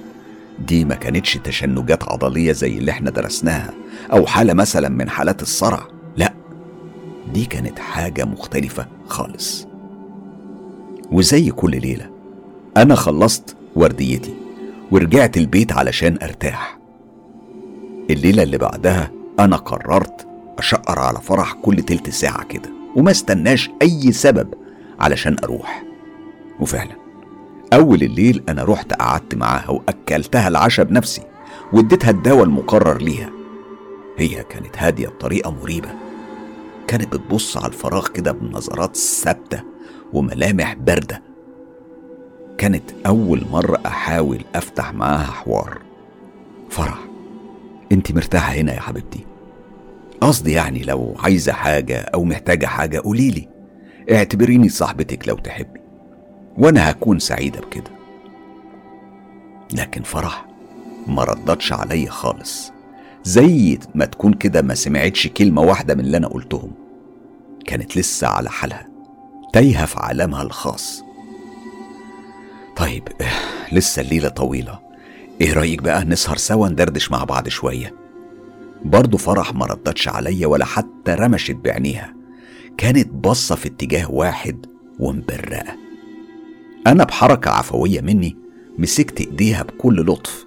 دي 0.68 0.86
ما 0.86 0.96
كانتش 0.96 1.34
تشنجات 1.44 2.04
عضلية 2.04 2.52
زي 2.52 2.78
اللي 2.78 2.92
إحنا 2.92 3.10
درسناها 3.12 3.74
أو 4.12 4.26
حالة 4.26 4.54
مثلا 4.54 4.90
من 4.90 5.10
حالات 5.10 5.42
الصرع. 5.42 5.88
لا 6.18 6.34
دي 7.34 7.46
كانت 7.46 7.80
حاجة 7.80 8.26
مختلفة 8.26 8.88
خالص. 9.08 9.68
وزي 11.12 11.52
كل 11.52 11.72
ليلة 11.82 12.10
أنا 12.78 12.96
خلصت 12.96 13.56
ورديتي 13.76 14.34
ورجعت 14.92 15.38
البيت 15.38 15.72
علشان 15.72 16.18
أرتاح. 16.24 16.80
الليلة 18.10 18.44
اللي 18.44 18.58
بعدها 18.58 19.12
أنا 19.40 19.56
قررت 19.56 20.28
أشقر 20.58 21.00
على 21.00 21.22
فرح 21.22 21.54
كل 21.54 21.76
تلت 21.76 22.10
ساعة 22.10 22.44
كده 22.44 22.70
وما 22.96 23.12
استناش 23.12 23.70
أي 23.82 24.12
سبب 24.12 24.54
علشان 25.00 25.36
أروح. 25.44 25.84
وفعلا 26.60 26.96
أول 27.74 28.04
الليل 28.04 28.44
أنا 28.50 28.64
رحت 28.64 28.94
قعدت 28.94 29.36
معاها 29.36 29.70
وأكلتها 29.70 30.48
العشاء 30.48 30.86
بنفسي 30.86 31.22
واديتها 31.74 32.10
الدواء 32.10 32.44
المقرر 32.44 33.02
ليها. 33.02 33.30
هي 34.18 34.44
كانت 34.44 34.78
هادية 34.78 35.08
بطريقة 35.08 35.52
مريبة. 35.52 35.90
كانت 36.88 37.16
بتبص 37.16 37.58
على 37.58 37.68
الفراغ 37.68 38.08
كده 38.08 38.32
بنظرات 38.32 38.96
ثابتة 38.98 39.62
وملامح 40.14 40.74
باردة. 40.74 41.22
كانت 42.58 42.84
أول 43.06 43.46
مرة 43.52 43.80
أحاول 43.86 44.42
أفتح 44.56 44.94
معاها 44.94 45.32
حوار. 45.32 45.82
فرح 46.70 46.98
انت 47.92 48.12
مرتاحة 48.12 48.54
هنا 48.54 48.74
يا 48.74 48.80
حبيبتي؟ 48.80 49.29
قصدي 50.22 50.52
يعني 50.52 50.84
لو 50.84 51.16
عايزة 51.20 51.52
حاجة 51.54 52.00
أو 52.00 52.24
محتاجة 52.24 52.66
حاجة 52.66 53.00
قوليلي. 53.00 53.48
اعتبريني 54.12 54.70
صاحبتك 54.70 55.28
لو 55.28 55.36
تحبي. 55.36 55.80
وأنا 56.58 56.90
هكون 56.92 57.20
سعيدة 57.20 57.60
بكده. 57.60 57.92
لكن 59.74 60.04
فرح 60.04 60.46
ما 61.08 61.24
ردتش 61.24 61.74
عليا 61.74 62.10
خالص. 62.10 62.72
زي 63.24 63.80
ما 63.96 64.06
تكون 64.06 64.34
كده 64.34 64.62
ما 64.62 64.76
سمعتش 64.76 65.28
كلمة 65.28 65.62
واحدة 65.62 65.96
من 65.96 66.00
اللي 66.00 66.18
أنا 66.18 66.28
قلتهم. 66.28 66.72
كانت 67.66 67.98
لسه 67.98 68.28
على 68.28 68.50
حالها 68.50 68.88
تايهة 69.54 69.86
في 69.86 70.00
عالمها 70.00 70.42
الخاص. 70.42 71.04
طيب 72.76 73.08
لسه 73.72 74.02
الليلة 74.02 74.30
طويلة. 74.30 74.80
إيه 75.42 75.54
رأيك 75.54 75.82
بقى 75.82 76.06
نسهر 76.06 76.38
سوا 76.38 76.68
ندردش 76.70 77.12
مع 77.12 77.24
بعض 77.24 77.48
شوية؟ 77.48 77.94
برضه 78.86 79.18
فرح 79.18 79.54
ما 79.54 79.66
ردتش 79.66 80.08
عليا 80.08 80.48
ولا 80.48 80.66
حتى 80.66 81.12
رمشت 81.12 81.56
بعينيها. 81.56 82.16
كانت 82.78 83.08
باصة 83.08 83.56
في 83.56 83.68
اتجاه 83.68 84.12
واحد 84.12 84.66
ومبرقة. 85.00 85.76
أنا 86.88 87.04
بحركة 87.04 87.52
عفوية 87.52 88.02
مني 88.02 88.38
مسكت 88.78 89.20
إيديها 89.22 89.64
بكل 89.64 90.06
لطف. 90.06 90.46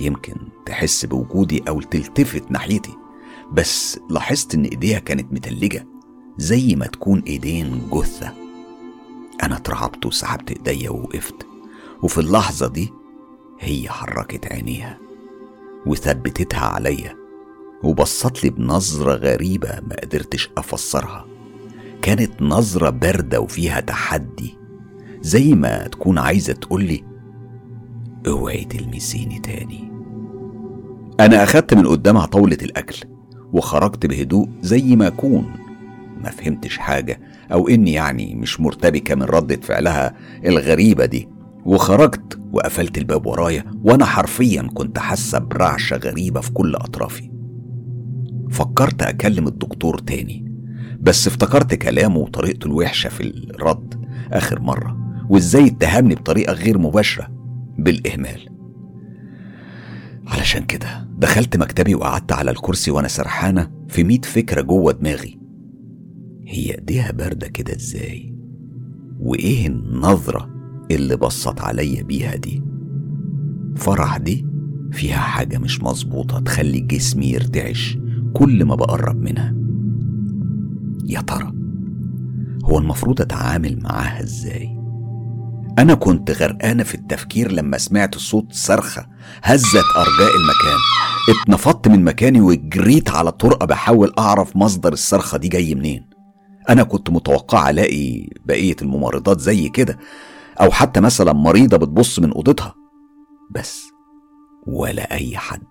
يمكن 0.00 0.34
تحس 0.66 1.04
بوجودي 1.04 1.62
أو 1.68 1.80
تلتفت 1.80 2.50
ناحيتي 2.50 2.92
بس 3.52 4.00
لاحظت 4.10 4.54
إن 4.54 4.64
إيديها 4.64 4.98
كانت 4.98 5.32
متلجة 5.32 5.86
زي 6.38 6.76
ما 6.76 6.86
تكون 6.86 7.22
إيدين 7.26 7.88
جثة. 7.92 8.32
أنا 9.42 9.56
اترعبت 9.56 10.06
وسحبت 10.06 10.50
إيديا 10.50 10.90
ووقفت 10.90 11.46
وفي 12.02 12.18
اللحظة 12.18 12.68
دي 12.68 12.92
هي 13.60 13.88
حركت 13.88 14.52
عينيها 14.52 14.98
وثبتتها 15.86 16.60
عليا. 16.66 17.21
وبصت 17.82 18.44
لي 18.44 18.50
بنظرة 18.50 19.14
غريبة 19.14 19.68
ما 19.68 19.96
قدرتش 20.02 20.50
أفسرها. 20.58 21.26
كانت 22.02 22.42
نظرة 22.42 22.90
باردة 22.90 23.40
وفيها 23.40 23.80
تحدي 23.80 24.54
زي 25.20 25.54
ما 25.54 25.88
تكون 25.88 26.18
عايزة 26.18 26.52
تقولي 26.52 27.04
أوعي 28.26 28.64
تلمسيني 28.64 29.38
تاني. 29.38 29.92
أنا 31.20 31.42
أخدت 31.42 31.74
من 31.74 31.86
قدامها 31.86 32.26
طاولة 32.26 32.58
الأكل 32.62 32.96
وخرجت 33.52 34.06
بهدوء 34.06 34.48
زي 34.62 34.96
ما 34.96 35.06
أكون. 35.06 35.52
ما 36.20 36.30
فهمتش 36.30 36.78
حاجة 36.78 37.20
أو 37.52 37.68
إني 37.68 37.92
يعني 37.92 38.34
مش 38.34 38.60
مرتبكة 38.60 39.14
من 39.14 39.22
ردة 39.22 39.56
فعلها 39.56 40.14
الغريبة 40.44 41.04
دي. 41.04 41.28
وخرجت 41.64 42.38
وقفلت 42.52 42.98
الباب 42.98 43.26
ورايا 43.26 43.64
وأنا 43.84 44.04
حرفيا 44.04 44.62
كنت 44.74 44.98
حاسة 44.98 45.38
برعشة 45.38 45.96
غريبة 45.96 46.40
في 46.40 46.50
كل 46.52 46.74
أطرافي. 46.74 47.30
فكرت 48.52 49.02
أكلم 49.02 49.46
الدكتور 49.46 49.98
تاني 49.98 50.52
بس 51.00 51.26
افتكرت 51.26 51.74
كلامه 51.74 52.16
وطريقته 52.18 52.66
الوحشة 52.66 53.08
في 53.08 53.20
الرد 53.20 54.04
آخر 54.32 54.60
مرة 54.60 54.96
وإزاي 55.30 55.66
اتهمني 55.66 56.14
بطريقة 56.14 56.52
غير 56.52 56.78
مباشرة 56.78 57.28
بالإهمال. 57.78 58.48
علشان 60.26 60.64
كده 60.64 61.08
دخلت 61.18 61.56
مكتبي 61.56 61.94
وقعدت 61.94 62.32
على 62.32 62.50
الكرسي 62.50 62.90
وأنا 62.90 63.08
سرحانة 63.08 63.70
في 63.88 64.04
ميت 64.04 64.24
فكرة 64.24 64.60
جوه 64.60 64.92
دماغي. 64.92 65.38
هي 66.46 66.74
إيديها 66.74 67.12
باردة 67.12 67.48
كده 67.48 67.76
إزاي؟ 67.76 68.34
وإيه 69.20 69.66
النظرة 69.66 70.50
اللي 70.90 71.16
بصت 71.16 71.60
عليا 71.60 72.02
بيها 72.02 72.36
دي؟ 72.36 72.62
فرح 73.76 74.16
دي 74.18 74.46
فيها 74.92 75.18
حاجة 75.18 75.58
مش 75.58 75.82
مظبوطة 75.82 76.40
تخلي 76.40 76.80
جسمي 76.80 77.26
يرتعش. 77.26 77.98
كل 78.34 78.64
ما 78.64 78.74
بقرب 78.74 79.16
منها. 79.22 79.54
يا 81.06 81.20
ترى 81.20 81.52
هو 82.64 82.78
المفروض 82.78 83.20
أتعامل 83.20 83.78
معاها 83.82 84.22
إزاي؟ 84.22 84.82
أنا 85.78 85.94
كنت 85.94 86.30
غرقانة 86.30 86.82
في 86.82 86.94
التفكير 86.94 87.52
لما 87.52 87.78
سمعت 87.78 88.18
صوت 88.18 88.52
صرخة 88.52 89.06
هزت 89.42 89.84
أرجاء 89.96 90.36
المكان. 90.36 90.78
اتنفضت 91.42 91.88
من 91.88 92.04
مكاني 92.04 92.40
وجريت 92.40 93.10
على 93.10 93.28
الطرقة 93.28 93.66
بحاول 93.66 94.12
أعرف 94.18 94.56
مصدر 94.56 94.92
الصرخة 94.92 95.38
دي 95.38 95.48
جاي 95.48 95.74
منين. 95.74 96.10
أنا 96.68 96.82
كنت 96.82 97.10
متوقع 97.10 97.70
ألاقي 97.70 98.28
بقية 98.46 98.76
الممرضات 98.82 99.40
زي 99.40 99.68
كده 99.68 99.98
أو 100.60 100.70
حتى 100.70 101.00
مثلا 101.00 101.32
مريضة 101.32 101.76
بتبص 101.76 102.18
من 102.18 102.32
أوضتها. 102.32 102.74
بس 103.50 103.82
ولا 104.66 105.12
أي 105.12 105.36
حد. 105.36 105.66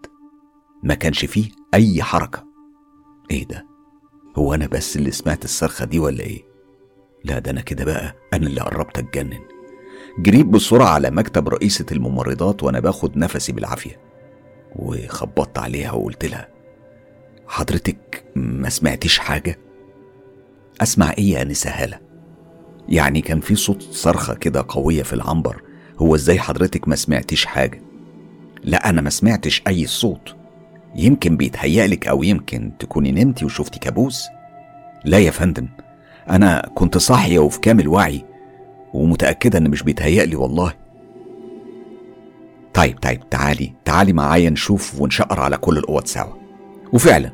ما 0.84 0.94
كانش 0.94 1.25
فيه 1.25 1.50
أي 1.74 2.03
حركة. 2.03 2.50
إيه 3.32 3.48
ده؟ 3.48 3.66
هو 4.36 4.54
أنا 4.54 4.68
بس 4.68 4.96
اللي 4.96 5.12
سمعت 5.12 5.44
الصرخة 5.46 5.86
دي 5.86 6.00
ولا 6.00 6.24
إيه؟ 6.24 6.42
لا 7.24 7.40
ده 7.40 7.52
أنا 7.52 7.62
كده 7.62 7.86
بقى 7.86 8.16
أنا 8.34 8.48
اللي 8.48 8.62
قربت 8.62 8.98
أتجنن. 8.98 9.40
جريت 10.20 10.46
بسرعة 10.46 10.88
على 10.90 11.10
مكتب 11.12 11.50
رئيسة 11.50 11.86
الممرضات 11.92 12.64
وأنا 12.64 12.80
باخد 12.80 13.18
نفسي 13.18 13.52
بالعافية 13.52 14.00
وخبطت 14.76 15.58
عليها 15.60 15.92
وقلت 15.92 16.26
لها 16.26 16.48
حضرتك 17.48 18.24
ما 18.36 18.70
سمعتيش 18.70 19.20
حاجة؟ 19.20 19.60
أسمع 20.82 21.12
إيه 21.12 21.32
يا 21.32 21.42
أنسة 21.42 21.70
هالة؟ 21.70 22.00
يعني 22.90 23.22
كان 23.22 23.40
في 23.40 23.56
صوت 23.56 23.82
صرخة 23.82 24.34
كده 24.34 24.66
قوية 24.70 25.04
في 25.04 25.14
العنبر 25.14 25.64
هو 25.98 26.16
إزاي 26.16 26.40
حضرتك 26.40 26.88
ما 26.88 26.96
سمعتيش 26.96 27.46
حاجة؟ 27.46 27.82
لا 28.64 28.90
أنا 28.90 29.01
ما 29.01 29.10
سمعتش 29.10 29.62
أي 29.68 29.88
صوت. 29.88 30.36
يمكن 30.96 31.38
بيتهيألك 31.38 32.08
أو 32.08 32.24
يمكن 32.24 32.72
تكوني 32.80 33.12
نمتي 33.12 33.46
وشفتي 33.46 33.80
كابوس؟ 33.80 34.24
لا 35.06 35.20
يا 35.20 35.32
فندم 35.32 35.68
أنا 36.30 36.70
كنت 36.75 36.98
صاحية 36.98 37.40
وفي 37.40 37.60
كامل 37.60 37.88
وعي 37.88 38.25
ومتأكدة 38.94 39.58
إن 39.58 39.70
مش 39.70 39.84
بيتهيألي 39.84 40.36
والله. 40.36 40.74
طيب 42.74 43.00
طيب 43.00 43.30
تعالي 43.30 43.74
تعالي 43.86 44.14
معايا 44.14 44.50
نشوف 44.50 45.01
ونشقر 45.01 45.40
على 45.40 45.58
كل 45.58 45.77
الأوض 45.77 46.06
سوا. 46.06 46.34
وفعلا 46.94 47.32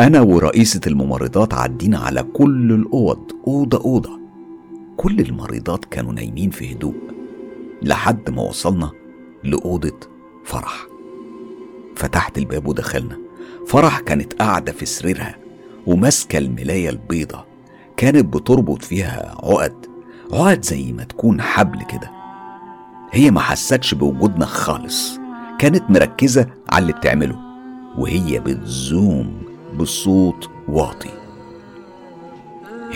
أنا 0.00 0.20
ورئيسة 0.20 0.80
الممرضات 0.86 1.54
عدينا 1.54 1.98
على 1.98 2.22
كل 2.22 2.72
الأوض 2.72 3.32
أوضة 3.46 3.78
أوضة. 3.84 4.18
كل 4.96 5.20
المريضات 5.20 5.84
كانوا 5.84 6.12
نايمين 6.12 6.50
في 6.50 6.72
هدوء 6.72 6.94
لحد 7.82 8.30
ما 8.30 8.42
وصلنا 8.42 8.90
لأوضة 9.44 10.00
فرح. 10.44 10.86
فتحت 11.98 12.38
الباب 12.38 12.68
ودخلنا. 12.68 13.18
فرح 13.66 14.00
كانت 14.00 14.32
قاعدة 14.34 14.72
في 14.72 14.86
سريرها 14.86 15.36
وماسكة 15.86 16.38
الملاية 16.38 16.90
البيضة 16.90 17.44
كانت 17.96 18.24
بتربط 18.34 18.82
فيها 18.84 19.36
عقد 19.42 19.86
عقد 20.32 20.64
زي 20.64 20.92
ما 20.92 21.04
تكون 21.04 21.40
حبل 21.40 21.82
كده. 21.84 22.10
هي 23.12 23.30
ما 23.30 23.40
حستش 23.40 23.94
بوجودنا 23.94 24.46
خالص 24.46 25.18
كانت 25.58 25.90
مركزة 25.90 26.46
على 26.70 26.82
اللي 26.82 26.92
بتعمله 26.92 27.36
وهي 27.98 28.38
بتزوم 28.40 29.42
بصوت 29.76 30.50
واطي. 30.68 31.10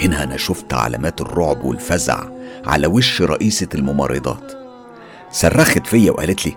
هنا 0.03 0.23
أنا 0.23 0.37
شفت 0.37 0.75
علامات 0.75 1.21
الرعب 1.21 1.65
والفزع 1.65 2.25
على 2.67 2.87
وش 2.87 3.23
رئيسة 3.23 3.69
الممرضات. 3.75 4.53
صرخت 5.31 5.87
فيا 5.87 6.11
وقالت 6.11 6.47
لي 6.47 6.57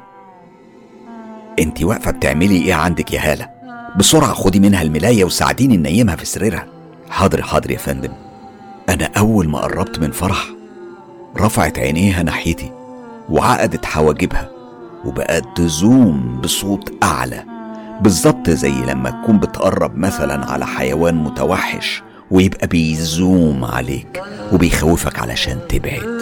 انت 1.60 1.84
واقفة 1.84 2.12
بتعملي 2.12 2.56
إيه 2.56 2.74
عندك 2.74 3.14
يا 3.14 3.32
هالة؟ 3.32 3.50
بسرعة 3.98 4.34
خدي 4.34 4.60
منها 4.60 4.82
الملاية 4.82 5.24
وساعديني 5.24 5.78
ننيمها 5.78 6.16
في 6.16 6.26
سريرها. 6.26 6.66
حاضر 7.10 7.42
حاضر 7.42 7.72
يا 7.72 7.78
فندم. 7.78 8.12
أنا 8.90 9.10
أول 9.18 9.50
ما 9.50 9.60
قربت 9.60 10.00
من 10.00 10.12
فرح 10.12 10.46
رفعت 11.38 11.80
عينيها 11.80 12.24
ناحيتي 12.24 12.72
وعقدت 13.30 13.86
حواجبها 13.86 14.50
وبقت 15.06 15.44
تزوم 15.56 16.42
بصوت 16.44 16.94
أعلى 17.04 17.44
بالظبط 18.02 18.50
زي 18.50 18.72
لما 18.72 19.10
تكون 19.10 19.40
بتقرب 19.40 19.98
مثلا 19.98 20.52
على 20.52 20.66
حيوان 20.68 21.16
متوحش 21.16 22.04
ويبقى 22.32 22.68
بيزوم 22.68 23.66
عليك 23.66 24.24
وبيخوفك 24.54 25.20
علشان 25.20 25.60
تبعد. 25.70 26.22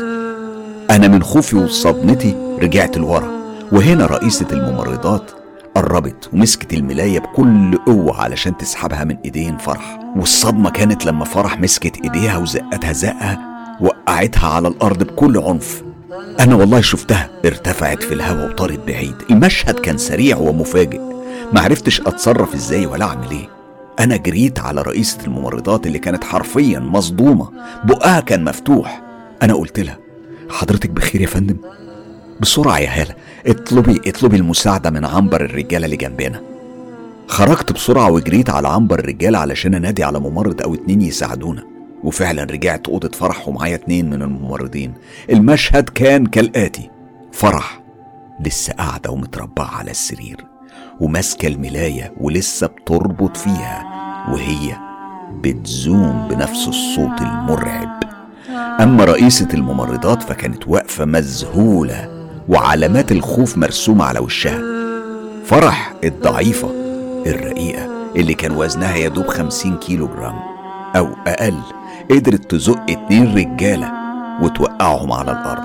أنا 0.91 1.07
من 1.07 1.23
خوفي 1.23 1.55
وصدمتي 1.55 2.57
رجعت 2.61 2.97
لورا. 2.97 3.42
وهنا 3.73 4.05
رئيسة 4.05 4.47
الممرضات 4.51 5.31
قربت 5.75 6.29
ومسكت 6.33 6.73
الملاية 6.73 7.19
بكل 7.19 7.77
قوة 7.77 8.21
علشان 8.21 8.57
تسحبها 8.57 9.03
من 9.03 9.17
إيدين 9.25 9.57
فرح. 9.57 9.99
والصدمة 10.15 10.69
كانت 10.69 11.05
لما 11.05 11.25
فرح 11.25 11.59
مسكت 11.59 12.03
إيديها 12.03 12.37
وزقتها 12.37 12.91
زقة 12.91 13.39
وقعتها 13.81 14.49
على 14.49 14.67
الأرض 14.67 15.03
بكل 15.03 15.37
عنف. 15.37 15.83
أنا 16.39 16.55
والله 16.55 16.81
شفتها 16.81 17.29
ارتفعت 17.45 18.03
في 18.03 18.13
الهواء 18.13 18.49
وطارت 18.49 18.87
بعيد. 18.87 19.15
المشهد 19.31 19.79
كان 19.79 19.97
سريع 19.97 20.37
ومفاجئ. 20.37 21.01
معرفتش 21.53 22.01
أتصرف 22.01 22.53
إزاي 22.55 22.85
ولا 22.85 23.05
أعمل 23.05 23.31
إيه. 23.31 23.49
أنا 23.99 24.17
جريت 24.17 24.59
على 24.59 24.81
رئيسة 24.81 25.17
الممرضات 25.25 25.87
اللي 25.87 25.99
كانت 25.99 26.23
حرفيا 26.23 26.79
مصدومة. 26.79 27.49
بقها 27.83 28.19
كان 28.19 28.43
مفتوح. 28.43 29.01
أنا 29.41 29.53
قلت 29.53 29.79
لها 29.79 29.97
حضرتك 30.49 30.89
بخير 30.89 31.21
يا 31.21 31.27
فندم؟ 31.27 31.57
بسرعة 32.39 32.77
يا 32.79 33.01
هالة. 33.01 33.15
اطلبي 33.47 34.01
اطلبي 34.09 34.37
المساعدة 34.37 34.89
من 34.89 35.05
عنبر 35.05 35.45
الرجالة 35.45 35.85
اللي 35.85 35.97
جنبنا. 35.97 36.41
خرجت 37.27 37.71
بسرعة 37.71 38.11
وجريت 38.11 38.49
على 38.49 38.67
عنبر 38.67 38.99
الرجالة 38.99 39.39
علشان 39.39 39.75
أنادي 39.75 40.03
على 40.03 40.19
ممرض 40.19 40.61
أو 40.61 40.73
اتنين 40.73 41.01
يساعدونا. 41.01 41.63
وفعلا 42.03 42.43
رجعت 42.43 42.89
أوضة 42.89 43.09
فرح 43.09 43.47
ومعايا 43.47 43.75
اتنين 43.75 44.09
من 44.09 44.21
الممرضين. 44.21 44.93
المشهد 45.29 45.89
كان 45.89 46.25
كالآتي. 46.25 46.89
فرح. 47.31 47.81
لسه 48.45 48.73
قاعدة 48.73 49.11
ومتربعة 49.11 49.75
على 49.75 49.91
السرير. 49.91 50.45
وماسكة 50.99 51.47
الملاية 51.47 52.13
ولسه 52.21 52.67
بتربط 52.67 53.37
فيها. 53.37 53.83
وهي 54.31 54.75
بتزوم 55.41 56.27
بنفس 56.27 56.67
الصوت 56.67 57.21
المرعب. 57.21 58.03
أما 58.81 59.05
رئيسة 59.05 59.47
الممرضات 59.53 60.23
فكانت 60.23 60.67
واقفة 60.67 61.05
مذهولة. 61.05 62.12
وعلامات 62.49 63.11
الخوف 63.11 63.57
مرسومة 63.57 64.05
على 64.05 64.19
وشها. 64.19 64.61
فرح 65.45 65.93
الضعيفة 66.03 66.71
الرقيقة 67.25 67.87
اللي 68.15 68.33
كان 68.33 68.51
وزنها 68.51 68.95
يدوب 68.95 69.27
خمسين 69.27 69.75
كيلو 69.77 70.07
جرام 70.07 70.39
أو 70.95 71.07
أقل 71.27 71.59
قدرت 72.11 72.51
تزق 72.51 72.79
اتنين 72.89 73.35
رجالة 73.35 73.91
وتوقعهم 74.41 75.11
على 75.11 75.31
الأرض. 75.31 75.63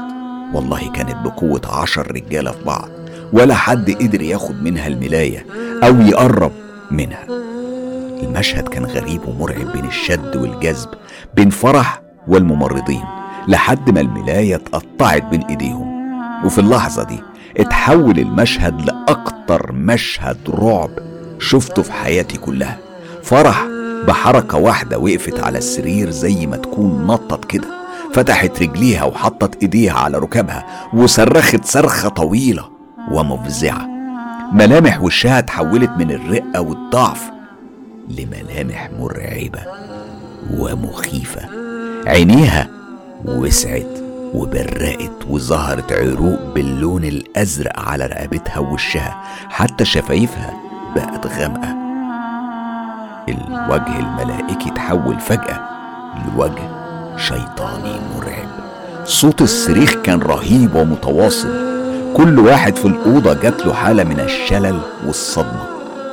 والله 0.54 0.92
كانت 0.92 1.16
بقوة 1.24 1.60
عشر 1.82 2.12
رجالة 2.12 2.50
في 2.50 2.64
بعض 2.64 2.88
ولا 3.32 3.54
حد 3.54 3.90
قدر 3.90 4.22
ياخد 4.22 4.62
منها 4.62 4.86
الملاية 4.86 5.46
أو 5.84 6.00
يقرب 6.00 6.52
منها. 6.90 7.24
المشهد 8.22 8.68
كان 8.68 8.84
غريب 8.84 9.20
ومرعب 9.28 9.72
بين 9.72 9.84
الشد 9.84 10.36
والجذب 10.36 10.88
بين 11.34 11.50
فرح 11.50 12.02
والممرضين 12.28 13.04
لحد 13.48 13.90
ما 13.90 14.00
الملاية 14.00 14.56
اتقطعت 14.56 15.24
بين 15.24 15.42
إيديهم. 15.42 15.97
وفي 16.44 16.58
اللحظة 16.58 17.02
دي 17.02 17.20
اتحول 17.56 18.18
المشهد 18.18 18.80
لأكتر 18.80 19.72
مشهد 19.72 20.36
رعب 20.48 20.90
شفته 21.38 21.82
في 21.82 21.92
حياتي 21.92 22.38
كلها. 22.38 22.78
فرح 23.22 23.66
بحركة 24.06 24.58
واحدة 24.58 24.98
وقفت 24.98 25.40
على 25.40 25.58
السرير 25.58 26.10
زي 26.10 26.46
ما 26.46 26.56
تكون 26.56 27.06
نطت 27.06 27.44
كده 27.44 27.68
فتحت 28.14 28.62
رجليها 28.62 29.04
وحطت 29.04 29.62
ايديها 29.62 29.92
على 29.92 30.18
ركبها 30.18 30.66
وصرخت 30.94 31.64
صرخة 31.64 32.08
طويلة 32.08 32.68
ومفزعة. 33.10 33.86
ملامح 34.52 35.02
وشها 35.02 35.38
اتحولت 35.38 35.90
من 35.90 36.10
الرقة 36.10 36.60
والضعف 36.60 37.30
لملامح 38.08 38.90
مرعبة 39.00 39.60
ومخيفة. 40.58 41.40
عينيها 42.06 42.68
وسعت. 43.24 44.07
وبرقت 44.34 45.26
وظهرت 45.30 45.92
عروق 45.92 46.54
باللون 46.54 47.04
الأزرق 47.04 47.80
على 47.80 48.06
رقبتها 48.06 48.58
ووشها. 48.58 49.22
حتى 49.48 49.84
شفايفها 49.84 50.54
بقت 50.96 51.26
غامقة. 51.26 51.76
الوجه 53.28 53.98
الملائكي 53.98 54.70
تحول 54.70 55.20
فجأة 55.20 55.60
لوجه 56.26 56.68
شيطاني 57.16 57.96
مرعب. 58.16 58.48
صوت 59.04 59.42
الصريخ 59.42 59.94
كان 59.94 60.20
رهيب 60.20 60.74
ومتواصل. 60.74 61.68
كل 62.16 62.38
واحد 62.38 62.76
في 62.76 62.88
الأوضة 62.88 63.34
جات 63.34 63.66
له 63.66 63.72
حالة 63.72 64.04
من 64.04 64.20
الشلل 64.20 64.80
والصدمة. 65.06 65.66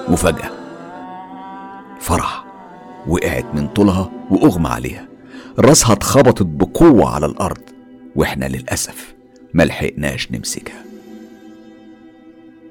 وفجأة 0.10 0.50
فرح. 2.00 2.44
وقعت 3.08 3.46
من 3.54 3.68
طولها 3.68 4.10
وأغمى 4.32 4.70
عليها. 4.70 5.06
راسها 5.60 5.94
اتخبطت 5.94 6.44
بقوة 6.44 7.16
على 7.16 7.26
الأرض. 7.26 7.75
وإحنا 8.16 8.46
للأسف 8.46 9.16
ملحقناش 9.54 10.32
نمسكها. 10.32 10.86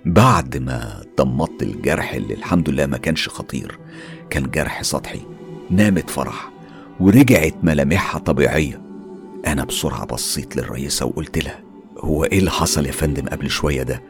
بعد 0.04 0.56
ما 0.56 1.04
ضمدت 1.18 1.62
الجرح 1.62 2.14
اللي 2.14 2.34
الحمد 2.34 2.70
لله 2.70 2.86
ما 2.86 2.98
كانش 2.98 3.28
خطير 3.28 3.78
كان 4.30 4.50
جرح 4.50 4.82
سطحي 4.82 5.20
نامت 5.70 6.10
فرح 6.10 6.50
ورجعت 7.00 7.54
ملامحها 7.62 8.18
طبيعية. 8.18 8.80
أنا 9.46 9.64
بسرعة 9.64 10.04
بصيت 10.06 10.56
للرئيسة 10.56 11.06
وقلت 11.06 11.44
لها 11.44 11.60
هو 11.98 12.24
إيه 12.24 12.38
اللي 12.38 12.50
حصل 12.50 12.86
يا 12.86 12.92
فندم 12.92 13.26
قبل 13.28 13.50
شوية 13.50 13.82
ده؟ 13.82 14.02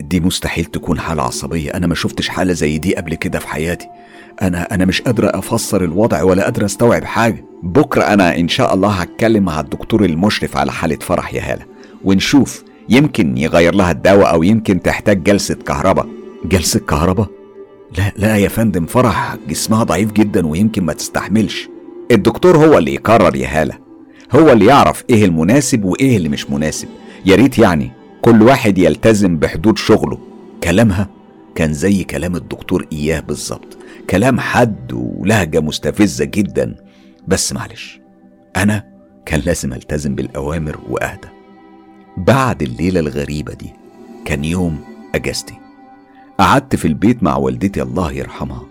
دي 0.00 0.20
مستحيل 0.20 0.64
تكون 0.64 1.00
حالة 1.00 1.22
عصبية 1.22 1.70
أنا 1.70 1.86
ما 1.86 1.94
شفتش 1.94 2.28
حالة 2.28 2.52
زي 2.52 2.78
دي 2.78 2.94
قبل 2.96 3.14
كده 3.14 3.38
في 3.38 3.48
حياتي. 3.48 3.86
أنا 4.42 4.74
أنا 4.74 4.84
مش 4.84 5.02
قادرة 5.02 5.26
أفسر 5.34 5.84
الوضع 5.84 6.22
ولا 6.22 6.44
قادرة 6.44 6.64
أستوعب 6.64 7.04
حاجة. 7.04 7.44
بكرة 7.62 8.02
أنا 8.02 8.36
إن 8.38 8.48
شاء 8.48 8.74
الله 8.74 8.88
هتكلم 8.88 9.44
مع 9.44 9.60
الدكتور 9.60 10.04
المشرف 10.04 10.56
على 10.56 10.72
حالة 10.72 10.96
فرح 11.00 11.34
يا 11.34 11.52
هالة 11.52 11.64
ونشوف 12.04 12.64
يمكن 12.88 13.38
يغير 13.38 13.74
لها 13.74 13.90
الدواء 13.90 14.32
أو 14.32 14.42
يمكن 14.42 14.82
تحتاج 14.82 15.22
جلسة 15.22 15.54
كهرباء. 15.54 16.06
جلسة 16.44 16.80
كهرباء؟ 16.80 17.28
لا 17.98 18.12
لا 18.16 18.36
يا 18.36 18.48
فندم 18.48 18.86
فرح 18.86 19.36
جسمها 19.48 19.84
ضعيف 19.84 20.12
جدا 20.12 20.46
ويمكن 20.46 20.84
ما 20.84 20.92
تستحملش. 20.92 21.68
الدكتور 22.10 22.56
هو 22.56 22.78
اللي 22.78 22.94
يقرر 22.94 23.36
يا 23.36 23.62
هالة 23.62 23.74
هو 24.32 24.52
اللي 24.52 24.64
يعرف 24.66 25.04
إيه 25.10 25.24
المناسب 25.24 25.84
وإيه 25.84 26.16
اللي 26.16 26.28
مش 26.28 26.50
مناسب. 26.50 26.88
يا 27.26 27.36
ريت 27.36 27.58
يعني 27.58 27.90
كل 28.22 28.42
واحد 28.42 28.78
يلتزم 28.78 29.36
بحدود 29.36 29.78
شغله. 29.78 30.18
كلامها 30.64 31.08
كان 31.54 31.72
زي 31.72 32.04
كلام 32.04 32.36
الدكتور 32.36 32.86
إياه 32.92 33.20
بالظبط. 33.20 33.78
كلام 34.10 34.40
حد 34.40 34.92
ولهجة 34.92 35.60
مستفزة 35.60 36.24
جدا. 36.24 36.74
بس 37.28 37.52
معلش 37.52 38.00
أنا 38.56 38.84
كان 39.26 39.40
لازم 39.40 39.72
ألتزم 39.72 40.14
بالأوامر 40.14 40.78
وأهدى. 40.88 41.28
بعد 42.16 42.62
الليلة 42.62 43.00
الغريبة 43.00 43.54
دي 43.54 43.70
كان 44.24 44.44
يوم 44.44 44.80
أجازتي. 45.14 45.54
قعدت 46.38 46.76
في 46.76 46.88
البيت 46.88 47.22
مع 47.22 47.36
والدتي 47.36 47.82
الله 47.82 48.12
يرحمها. 48.12 48.62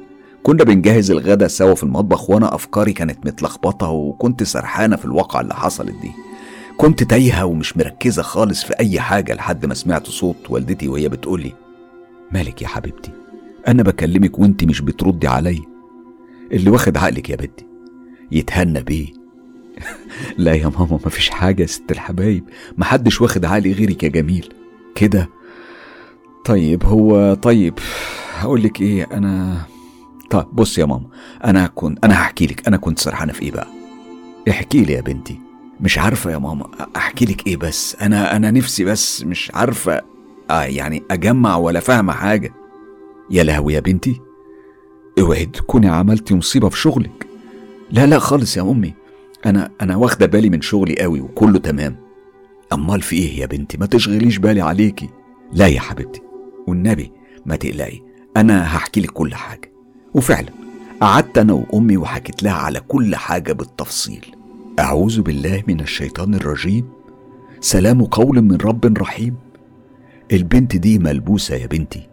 كنا 0.43 0.63
بنجهز 0.63 1.11
الغدا 1.11 1.47
سوا 1.47 1.75
في 1.75 1.83
المطبخ 1.83 2.29
وأنا 2.29 2.55
أفكاري 2.55 2.93
كانت 2.93 3.25
متلخبطة 3.25 3.89
وكنت 3.89 4.43
سرحانة 4.43 4.95
في 4.95 5.05
الواقعه 5.05 5.41
اللي 5.41 5.53
حصلت 5.55 5.95
دي. 6.01 6.11
كنت 6.77 7.03
تايهة 7.03 7.45
ومش 7.45 7.77
مركزة 7.77 8.21
خالص 8.21 8.63
في 8.63 8.73
أي 8.79 8.99
حاجة 8.99 9.33
لحد 9.33 9.65
ما 9.65 9.73
سمعت 9.73 10.07
صوت 10.07 10.35
والدتي 10.49 10.87
وهي 10.87 11.09
بتقولي 11.09 11.53
مالك 12.31 12.61
يا 12.61 12.67
حبيبتي؟ 12.67 13.11
أنا 13.67 13.83
بكلمك 13.83 14.39
وأنت 14.39 14.63
مش 14.63 14.81
بتردي 14.81 15.27
عليا 15.27 15.61
اللي 16.51 16.69
واخد 16.69 16.97
عقلك 16.97 17.29
يا 17.29 17.35
بنتي 17.35 17.65
يتهنى 18.31 18.81
بيه. 18.83 19.07
لا 20.37 20.53
يا 20.53 20.67
ماما 20.67 20.99
مفيش 21.05 21.29
حاجة 21.29 21.61
يا 21.61 21.67
ست 21.67 21.91
الحبايب. 21.91 22.43
محدش 22.77 23.21
واخد 23.21 23.45
عقلي 23.45 23.71
غيرك 23.73 24.03
يا 24.03 24.09
جميل. 24.09 24.53
كده؟ 24.95 25.29
طيب 26.45 26.83
هو 26.83 27.33
طيب 27.33 27.79
هقولك 28.37 28.81
إيه 28.81 29.07
أنا 29.13 29.61
طيب 30.29 30.45
بص 30.53 30.77
يا 30.77 30.85
ماما 30.85 31.07
أنا 31.45 31.67
كنت 31.67 32.05
أنا 32.05 32.13
هحكي 32.13 32.47
لك 32.47 32.67
أنا 32.67 32.77
كنت 32.77 32.99
سرحانة 32.99 33.33
في 33.33 33.41
إيه 33.41 33.51
بقى؟ 33.51 33.67
احكي 34.49 34.81
لي 34.85 34.93
يا 34.93 35.01
بنتي. 35.01 35.39
مش 35.81 35.97
عارفة 35.97 36.31
يا 36.31 36.37
ماما 36.37 36.67
أحكي 36.95 37.25
لك 37.25 37.47
إيه 37.47 37.57
بس؟ 37.57 37.95
أنا 38.01 38.35
أنا 38.35 38.51
نفسي 38.51 38.83
بس 38.83 39.23
مش 39.23 39.51
عارفة 39.53 40.01
آه 40.51 40.63
يعني 40.63 41.03
أجمع 41.11 41.57
ولا 41.57 41.79
فاهمة 41.79 42.13
حاجة. 42.13 42.53
يا 43.31 43.43
لهوي 43.43 43.73
يا 43.73 43.79
بنتي 43.79 44.21
اوعي 45.19 45.45
تكوني 45.45 45.87
عملتي 45.87 46.35
مصيبة 46.35 46.69
في 46.69 46.77
شغلك. 46.77 47.27
لا 47.91 48.05
لا 48.05 48.19
خالص 48.19 48.57
يا 48.57 48.61
أمي. 48.61 48.93
أنا 49.45 49.71
أنا 49.81 49.95
واخدة 49.95 50.25
بالي 50.25 50.49
من 50.49 50.61
شغلي 50.61 50.95
قوي 51.01 51.21
وكله 51.21 51.59
تمام. 51.59 51.95
أمال 52.73 53.01
في 53.01 53.15
إيه 53.15 53.39
يا 53.39 53.45
بنتي؟ 53.45 53.77
ما 53.77 53.85
تشغليش 53.85 54.37
بالي 54.37 54.61
عليكي. 54.61 55.09
لا 55.53 55.67
يا 55.67 55.79
حبيبتي. 55.79 56.21
والنبي 56.67 57.11
ما 57.45 57.55
تقلقي. 57.55 57.99
أنا 58.37 58.75
هحكي 58.75 59.01
لك 59.01 59.11
كل 59.11 59.35
حاجة. 59.35 59.71
وفعلا 60.13 60.49
قعدت 61.01 61.37
أنا 61.37 61.53
وأمي 61.53 61.97
وحكيت 61.97 62.43
لها 62.43 62.53
على 62.53 62.79
كل 62.79 63.15
حاجة 63.15 63.53
بالتفصيل. 63.53 64.25
أعوذ 64.79 65.21
بالله 65.21 65.63
من 65.67 65.79
الشيطان 65.79 66.33
الرجيم. 66.33 66.89
سلام 67.59 68.03
قول 68.03 68.41
من 68.41 68.55
رب 68.55 68.97
رحيم. 68.97 69.35
البنت 70.31 70.75
دي 70.75 70.99
ملبوسة 70.99 71.55
يا 71.55 71.67
بنتي. 71.67 72.10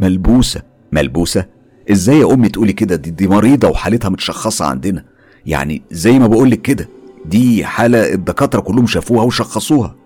ملبوسة. 0.00 0.62
ملبوسة؟ 0.92 1.46
إزاي 1.90 2.18
يا 2.18 2.34
أمي 2.34 2.48
تقولي 2.48 2.72
كده؟ 2.72 2.96
دي, 2.96 3.10
دي 3.10 3.28
مريضة 3.28 3.68
وحالتها 3.68 4.08
متشخصة 4.08 4.64
عندنا. 4.64 5.04
يعني 5.46 5.82
زي 5.90 6.18
ما 6.18 6.26
بقولك 6.26 6.62
كده 6.62 6.88
دي 7.24 7.64
حالة 7.64 8.12
الدكاترة 8.14 8.60
كلهم 8.60 8.86
شافوها 8.86 9.22
وشخصوها. 9.24 9.96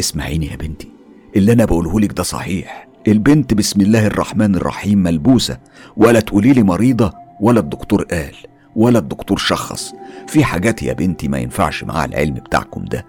اسمعيني 0.00 0.46
يا 0.46 0.56
بنتي 0.56 0.88
اللي 1.36 1.52
أنا 1.52 1.64
بقوله 1.64 2.00
لك 2.00 2.12
ده 2.12 2.22
صحيح. 2.22 2.88
البنت 3.08 3.54
بسم 3.54 3.80
الله 3.80 4.06
الرحمن 4.06 4.54
الرحيم 4.54 4.98
ملبوسة 4.98 5.58
ولا 5.96 6.20
تقولي 6.20 6.52
لي 6.52 6.62
مريضة 6.62 7.12
ولا 7.40 7.60
الدكتور 7.60 8.02
قال 8.02 8.34
ولا 8.76 8.98
الدكتور 8.98 9.36
شخص. 9.38 9.92
في 10.28 10.44
حاجات 10.44 10.82
يا 10.82 10.92
بنتي 10.92 11.28
ما 11.28 11.38
ينفعش 11.38 11.84
مع 11.84 12.04
العلم 12.04 12.34
بتاعكم 12.34 12.84
ده. 12.84 13.06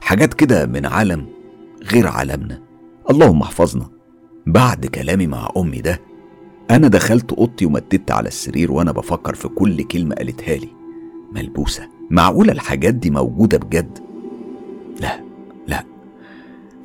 حاجات 0.00 0.34
كده 0.34 0.66
من 0.66 0.86
عالم 0.86 1.26
غير 1.92 2.08
عالمنا. 2.08 2.60
اللهم 3.10 3.42
احفظنا. 3.42 3.97
بعد 4.48 4.86
كلامي 4.86 5.26
مع 5.26 5.48
أمي 5.56 5.80
ده 5.80 6.00
أنا 6.70 6.88
دخلت 6.88 7.32
أوضتي 7.32 7.66
ومددت 7.66 8.10
على 8.10 8.28
السرير 8.28 8.72
وأنا 8.72 8.92
بفكر 8.92 9.34
في 9.34 9.48
كل 9.48 9.82
كلمة 9.82 10.14
قالتها 10.14 10.56
لي. 10.56 10.68
ملبوسة. 11.32 11.88
معقولة 12.10 12.52
الحاجات 12.52 12.94
دي 12.94 13.10
موجودة 13.10 13.58
بجد؟ 13.58 13.98
لا 15.00 15.20
لا. 15.66 15.84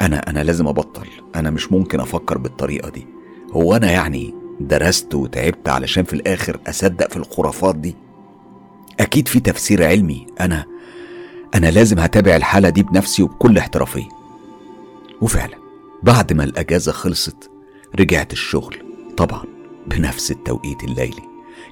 أنا 0.02 0.30
أنا 0.30 0.44
لازم 0.44 0.68
أبطل. 0.68 1.08
أنا 1.36 1.50
مش 1.50 1.72
ممكن 1.72 2.00
أفكر 2.00 2.38
بالطريقة 2.38 2.90
دي. 2.90 3.08
هو 3.52 3.76
أنا 3.76 3.92
يعني 3.92 4.34
درست 4.60 5.16
وتعبت 5.16 5.70
علشان 5.70 6.04
في 6.04 6.14
الآخر 6.14 6.60
أصدق 6.68 7.10
في 7.10 7.18
الخرافات 7.18 7.76
دي؟ 7.76 7.96
أكيد 9.00 9.28
في 9.28 9.40
تفسير 9.40 9.88
علمي. 9.88 10.28
أنا 10.40 10.66
أنا 11.56 11.72
لازم 11.72 12.00
هتابع 12.00 12.36
الحالة 12.36 12.70
دي 12.70 12.84
بنفسي 12.84 13.24
وبكل 13.24 13.58
احترافية. 13.58 14.10
وفعلا 15.22 15.58
بعد 16.04 16.34
ما 16.34 16.44
الأجازة 16.44 16.92
خلصت 16.92 17.53
رجعت 18.00 18.34
الشغل 18.34 18.76
طبعا 19.18 19.44
بنفس 19.88 20.32
التوقيت 20.32 20.84
الليلي. 20.84 21.24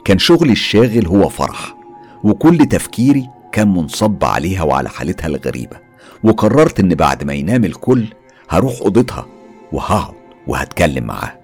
كان 0.06 0.20
شغلي 0.20 0.52
الشاغل 0.52 1.08
هو 1.08 1.30
فرح 1.30 1.76
وكل 2.24 2.58
تفكيري 2.66 3.30
كان 3.52 3.74
منصب 3.74 4.24
عليها 4.24 4.64
وعلى 4.64 4.90
حالتها 4.90 5.28
الغريبة. 5.28 5.78
وقررت 6.24 6.80
إن 6.80 6.96
بعد 6.96 7.24
ما 7.24 7.34
ينام 7.34 7.66
الكل 7.66 8.06
هروح 8.50 8.74
أوضتها 8.82 9.26
وهقعد 9.72 10.14
وهتكلم 10.48 11.04
معاها 11.04 11.40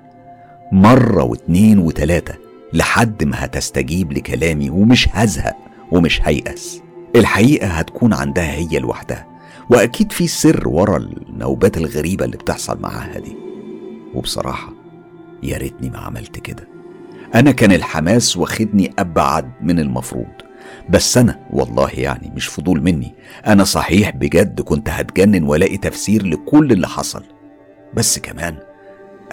مرة 0.72 1.24
واتنين 1.24 1.80
وتلاتة 1.80 2.34
لحد 2.74 3.24
ما 3.24 3.46
هتستجيب 3.46 4.14
لكلامي 4.14 4.70
ومش 4.70 5.08
هزهق 5.12 5.56
ومش 5.92 6.22
هيأس. 6.24 6.82
الحقيقة 7.16 7.68
هتكون 7.68 8.14
عندها 8.14 8.52
هي 8.52 8.80
لوحدها 8.80 9.28
وأكيد 9.70 10.12
في 10.12 10.28
سر 10.28 10.68
ورا 10.68 10.98
النوبات 10.98 11.78
الغريبة 11.78 12.26
اللي 12.26 12.38
بتحصل 12.38 12.80
معاها 12.82 13.20
دي. 13.20 13.47
وبصراحة 14.14 14.74
يا 15.44 15.58
ريتني 15.58 15.90
ما 15.90 15.98
عملت 15.98 16.40
كده. 16.40 16.68
أنا 17.36 17.52
كان 17.52 17.72
الحماس 17.72 18.38
واخدني 18.38 18.94
أبعد 19.00 19.52
من 19.62 19.80
المفروض. 19.80 20.28
بس 20.90 21.18
أنا 21.18 21.40
والله 21.52 21.90
يعني 21.90 22.32
مش 22.36 22.48
فضول 22.48 22.82
مني. 22.82 23.14
أنا 23.48 23.64
صحيح 23.64 24.10
بجد 24.10 24.62
كنت 24.62 24.90
هتجنن 24.90 25.44
ولاقي 25.44 25.78
تفسير 25.78 26.26
لكل 26.26 26.72
اللي 26.72 26.88
حصل. 26.88 27.24
بس 27.94 28.20
كمان 28.20 28.58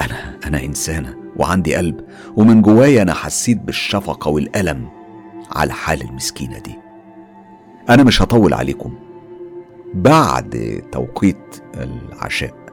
أنا 0.01 0.39
أنا 0.47 0.65
إنسانة 0.65 1.15
وعندي 1.37 1.75
قلب 1.75 2.01
ومن 2.37 2.63
جوايا 2.63 3.03
أنا 3.03 3.15
حسيت 3.15 3.59
بالشفقة 3.61 4.29
والألم 4.29 4.89
على 5.53 5.73
حال 5.73 6.03
المسكينة 6.03 6.59
دي. 6.59 6.75
أنا 7.91 8.03
مش 8.03 8.23
هطول 8.23 8.55
عليكم. 8.55 8.95
بعد 9.95 10.83
توقيت 10.93 11.57
العشاء 11.75 12.64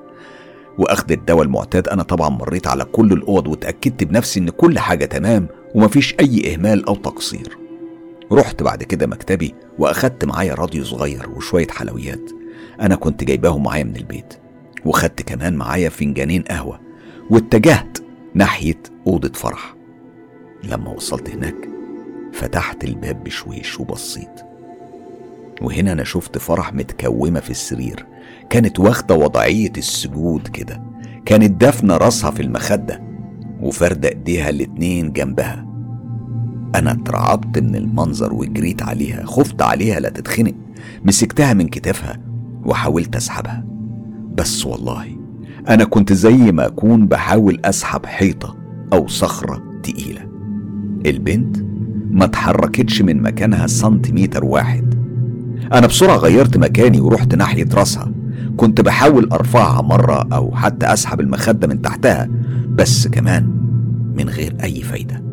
واخد 0.77 1.11
الدواء 1.11 1.43
المعتاد. 1.43 1.87
أنا 1.87 2.03
طبعا 2.03 2.29
مريت 2.29 2.67
على 2.67 2.85
كل 2.85 3.13
الأوض 3.13 3.47
واتاكدت 3.47 4.03
بنفسي 4.03 4.39
إن 4.39 4.49
كل 4.49 4.79
حاجة 4.79 5.05
تمام 5.05 5.47
ومفيش 5.75 6.15
أي 6.19 6.53
إهمال 6.53 6.85
أو 6.85 6.95
تقصير. 6.95 7.57
رحت 8.31 8.63
بعد 8.63 8.83
كده 8.83 9.07
مكتبي 9.07 9.55
وأخدت 9.79 10.25
معايا 10.25 10.53
راديو 10.53 10.83
صغير 10.83 11.29
وشوية 11.29 11.67
حلويات. 11.67 12.31
أنا 12.81 12.95
كنت 12.95 13.23
جايباهم 13.23 13.63
معايا 13.63 13.83
من 13.83 13.95
البيت 13.95 14.33
وخدت 14.85 15.21
كمان 15.21 15.55
معايا 15.55 15.89
فنجانين 15.89 16.41
قهوة 16.41 16.79
واتجهت 17.29 17.97
ناحية 18.33 18.83
أوضة 19.07 19.31
فرح. 19.33 19.75
لما 20.63 20.89
وصلت 20.89 21.29
هناك 21.29 21.69
فتحت 22.33 22.83
الباب 22.83 23.23
بشويش 23.23 23.79
وبصيت. 23.79 24.41
وهنا 25.61 25.91
أنا 25.91 26.03
شفت 26.03 26.37
فرح 26.37 26.73
متكومة 26.73 27.39
في 27.39 27.49
السرير. 27.49 28.05
كانت 28.51 28.79
واخدة 28.79 29.15
وضعية 29.15 29.71
السجود 29.77 30.47
كده. 30.47 30.81
كانت 31.25 31.61
دافنه 31.61 31.97
راسها 31.97 32.31
في 32.31 32.41
المخدة 32.41 33.01
وفردة 33.61 34.09
إيديها 34.09 34.49
الاتنين 34.49 35.11
جنبها. 35.11 35.65
أنا 36.75 36.91
اترعبت 36.91 37.59
من 37.59 37.75
المنظر 37.75 38.33
وجريت 38.33 38.83
عليها 38.83 39.25
خفت 39.25 39.61
عليها 39.61 39.99
لا 39.99 40.09
تتخنق. 40.09 40.53
مسكتها 41.05 41.53
من 41.53 41.67
كتافها 41.67 42.19
وحاولت 42.65 43.15
أسحبها. 43.15 43.65
بس 44.37 44.65
والله 44.65 45.05
أنا 45.69 45.83
كنت 45.83 46.13
زي 46.13 46.51
ما 46.51 46.67
أكون 46.67 47.07
بحاول 47.07 47.59
أسحب 47.65 48.05
حيطة 48.05 48.57
أو 48.93 49.07
صخرة 49.07 49.63
تقيلة. 49.83 50.21
البنت 51.05 51.57
ما 52.11 52.25
اتحركتش 52.25 53.01
من 53.01 53.21
مكانها 53.21 53.67
سنتيمتر 53.67 54.45
واحد. 54.45 54.95
أنا 55.73 55.87
بسرعة 55.87 56.17
غيرت 56.17 56.57
مكاني 56.57 56.99
ورحت 56.99 57.35
ناحية 57.35 57.67
راسها. 57.73 58.11
كنت 58.57 58.81
بحاول 58.81 59.29
ارفعها 59.31 59.81
مرة 59.81 60.27
أو 60.33 60.55
حتى 60.55 60.85
أسحب 60.93 61.19
المخدة 61.19 61.67
من 61.67 61.81
تحتها 61.81 62.29
بس 62.69 63.07
كمان 63.07 63.47
من 64.17 64.29
غير 64.29 64.55
أي 64.63 64.81
فايدة. 64.81 65.23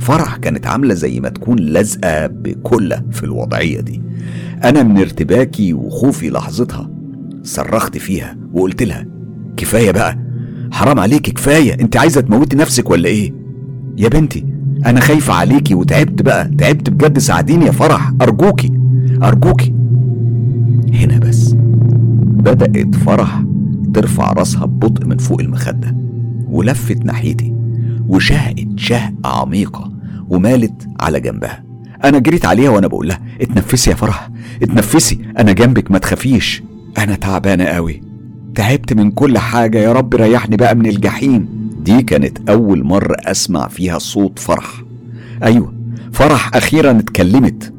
فرح 0.00 0.36
كانت 0.36 0.66
عاملة 0.66 0.94
زي 0.94 1.20
ما 1.20 1.28
تكون 1.28 1.58
لازقه 1.58 2.26
بكله 2.26 3.02
في 3.10 3.22
الوضعية 3.24 3.80
دي. 3.80 4.02
أنا 4.64 4.82
من 4.82 4.98
ارتباكي 4.98 5.74
وخوفي 5.74 6.30
لحظتها. 6.30 6.90
صرخت 7.42 7.98
فيها 7.98 8.36
وقلت 8.52 8.82
لها 8.82 9.06
كفاية 9.56 9.90
بقى. 9.90 10.18
حرام 10.72 11.00
عليكي 11.00 11.30
كفاية. 11.30 11.74
أنت 11.80 11.96
عايزة 11.96 12.20
تموتي 12.20 12.56
نفسك 12.56 12.90
ولا 12.90 13.08
إيه؟ 13.08 13.32
يا 13.96 14.08
بنتي 14.08 14.46
أنا 14.86 15.00
خايفة 15.00 15.34
عليكي 15.34 15.74
وتعبت 15.74 16.22
بقى. 16.22 16.48
تعبت 16.58 16.90
بجد. 16.90 17.18
ساعديني 17.18 17.66
يا 17.66 17.72
فرح. 17.72 18.12
أرجوكي 18.22 18.72
أرجوكي. 19.22 19.74
هنا 20.94 21.18
بس. 21.18 21.56
بدأت 22.44 22.94
فرح 22.94 23.42
ترفع 23.94 24.32
راسها 24.32 24.66
ببطء 24.66 25.06
من 25.06 25.16
فوق 25.18 25.40
المخدة 25.40 25.96
ولفت 26.48 27.04
ناحيتي 27.04 27.54
وشهقت 28.08 28.66
شهقة 28.76 29.40
عميقة 29.40 29.92
ومالت 30.28 30.88
على 31.00 31.20
جنبها. 31.20 31.64
أنا 32.04 32.18
جريت 32.18 32.46
عليها 32.46 32.70
وأنا 32.70 32.86
بقول 32.86 33.08
لها 33.08 33.20
اتنفسي 33.40 33.90
يا 33.90 33.94
فرح 33.94 34.30
اتنفسي 34.62 35.18
أنا 35.38 35.52
جنبك 35.52 35.90
ما 35.90 35.98
تخافيش. 35.98 36.62
أنا 36.98 37.14
تعبانة 37.14 37.64
قوي. 37.64 38.02
تعبت 38.54 38.92
من 38.92 39.10
كل 39.10 39.38
حاجة 39.38 39.78
يا 39.78 39.92
رب 39.92 40.14
ريحني 40.14 40.56
بقى 40.56 40.74
من 40.74 40.86
الجحيم. 40.86 41.48
دي 41.80 42.02
كانت 42.02 42.50
أول 42.50 42.84
مرة 42.84 43.16
أسمع 43.24 43.68
فيها 43.68 43.98
صوت 43.98 44.38
فرح. 44.38 44.82
أيوه 45.42 45.74
فرح 46.12 46.56
أخيرا 46.56 46.90
اتكلمت. 46.98 47.72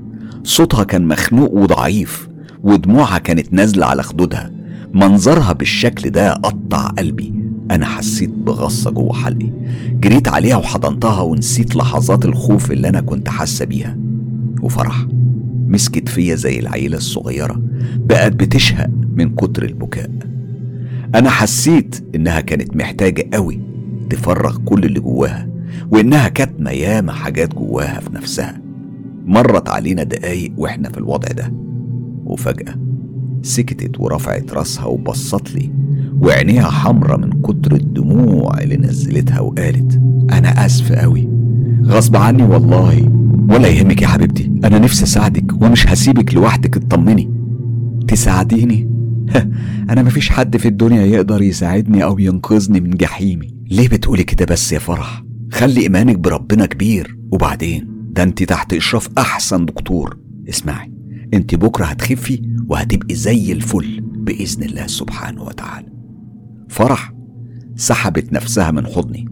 صوتها 0.43 0.83
كان 0.83 1.07
مخنوق 1.07 1.53
وضعيف 1.53 2.27
ودموعها 2.63 3.17
كانت 3.17 3.53
نازلة 3.53 3.85
على 3.85 4.03
خدودها. 4.03 4.54
منظرها 4.95 5.53
بالشكل 5.53 6.09
ده 6.09 6.33
قطع 6.33 6.87
قلبي. 6.87 7.33
أنا 7.71 7.85
حسيت 7.85 8.29
بغصة 8.29 8.91
جوه 8.91 9.13
حلقي. 9.13 9.49
جريت 9.91 10.27
عليها 10.27 10.55
وحضنتها 10.57 11.21
ونسيت 11.21 11.75
لحظات 11.75 12.25
الخوف 12.25 12.71
اللي 12.71 12.89
أنا 12.89 13.01
كنت 13.01 13.29
حاسة 13.29 13.65
بيها. 13.65 13.97
وفرح. 14.61 15.05
مسكت 15.67 16.09
فيا 16.09 16.35
زي 16.35 16.59
العيلة 16.59 16.97
الصغيرة. 16.97 17.61
بقت 17.95 18.31
بتشهق 18.31 18.89
من 19.15 19.35
كتر 19.35 19.63
البكاء. 19.65 20.09
أنا 21.15 21.29
حسيت 21.29 22.03
إنها 22.15 22.39
كانت 22.39 22.75
محتاجة 22.75 23.29
قوي 23.33 23.59
تفرغ 24.09 24.57
كل 24.57 24.83
اللي 24.83 24.99
جواها 24.99 25.49
وإنها 25.91 26.27
كاتمة 26.27 26.71
ياما 26.71 27.11
حاجات 27.13 27.55
جواها 27.55 27.99
في 27.99 28.09
نفسها. 28.15 28.61
مرت 29.25 29.69
علينا 29.69 30.03
دقايق 30.03 30.51
وإحنا 30.57 30.89
في 30.89 30.97
الوضع 30.97 31.27
ده. 31.27 31.53
وفجأة 32.25 32.84
سكتت 33.45 33.99
ورفعت 33.99 34.53
راسها 34.53 34.85
وبصت 34.85 35.55
لي 35.55 35.71
وعينيها 36.21 36.69
حمرة 36.69 37.17
من 37.17 37.41
كتر 37.41 37.73
الدموع 37.75 38.59
اللي 38.61 38.77
نزلتها 38.77 39.39
وقالت 39.39 40.01
أنا 40.31 40.65
آسف 40.65 40.91
قوي 40.91 41.29
غصب 41.85 42.15
عني 42.15 42.43
والله. 42.43 43.11
ولا 43.49 43.67
يهمك 43.67 44.01
يا 44.01 44.07
حبيبتي 44.07 44.51
أنا 44.63 44.79
نفسي 44.79 45.03
أساعدك 45.03 45.61
ومش 45.61 45.87
هسيبك 45.87 46.33
لوحدك 46.33 46.77
اطمني. 46.77 47.31
تساعديني؟ 48.07 48.89
أنا 49.89 50.03
مفيش 50.03 50.29
حد 50.29 50.57
في 50.57 50.67
الدنيا 50.67 51.05
يقدر 51.05 51.41
يساعدني 51.41 52.03
أو 52.03 52.19
ينقذني 52.19 52.79
من 52.79 52.89
جحيمي. 52.89 53.47
ليه 53.71 53.87
بتقولي 53.87 54.23
كده 54.23 54.45
بس 54.45 54.71
يا 54.71 54.79
فرح؟ 54.79 55.23
خلي 55.51 55.81
إيمانك 55.81 56.19
بربنا 56.19 56.65
كبير. 56.65 57.17
وبعدين؟ 57.31 57.87
ده 58.11 58.23
انت 58.23 58.43
تحت 58.43 58.73
إشراف 58.73 59.09
أحسن 59.17 59.65
دكتور. 59.65 60.17
اسمعي 60.49 60.91
انت 61.33 61.55
بكرة 61.55 61.85
هتخفي 61.85 62.41
وهتبقي 62.67 63.15
زي 63.15 63.51
الفل 63.51 64.01
بإذن 64.01 64.63
الله 64.63 64.87
سبحانه 64.87 65.43
وتعالى. 65.43 65.87
فرح 66.69 67.13
سحبت 67.75 68.33
نفسها 68.33 68.71
من 68.71 68.87
حضني 68.87 69.25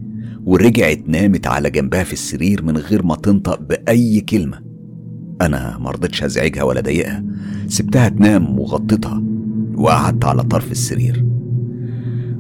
ورجعت 0.45 1.03
نامت 1.07 1.47
على 1.47 1.69
جنبها 1.69 2.03
في 2.03 2.13
السرير 2.13 2.63
من 2.63 2.77
غير 2.77 3.05
ما 3.05 3.15
تنطق 3.15 3.61
بأي 3.61 4.21
كلمة. 4.21 4.61
أنا 5.41 5.77
مرضتش 5.77 6.23
أزعجها 6.23 6.63
ولا 6.63 6.79
أضايقها 6.79 7.23
سبتها 7.67 8.09
تنام 8.09 8.59
وغطيتها 8.59 9.23
وقعدت 9.75 10.25
على 10.25 10.43
طرف 10.43 10.71
السرير. 10.71 11.25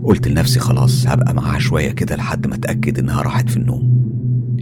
قلت 0.03 0.27
لنفسي 0.27 0.59
خلاص 0.59 1.07
هبقى 1.07 1.33
معاها 1.33 1.59
شوية 1.59 1.91
كده 1.91 2.15
لحد 2.15 2.47
ما 2.47 2.55
أتأكد 2.55 2.99
إنها 2.99 3.21
راحت 3.21 3.49
في 3.49 3.57
النوم. 3.57 4.03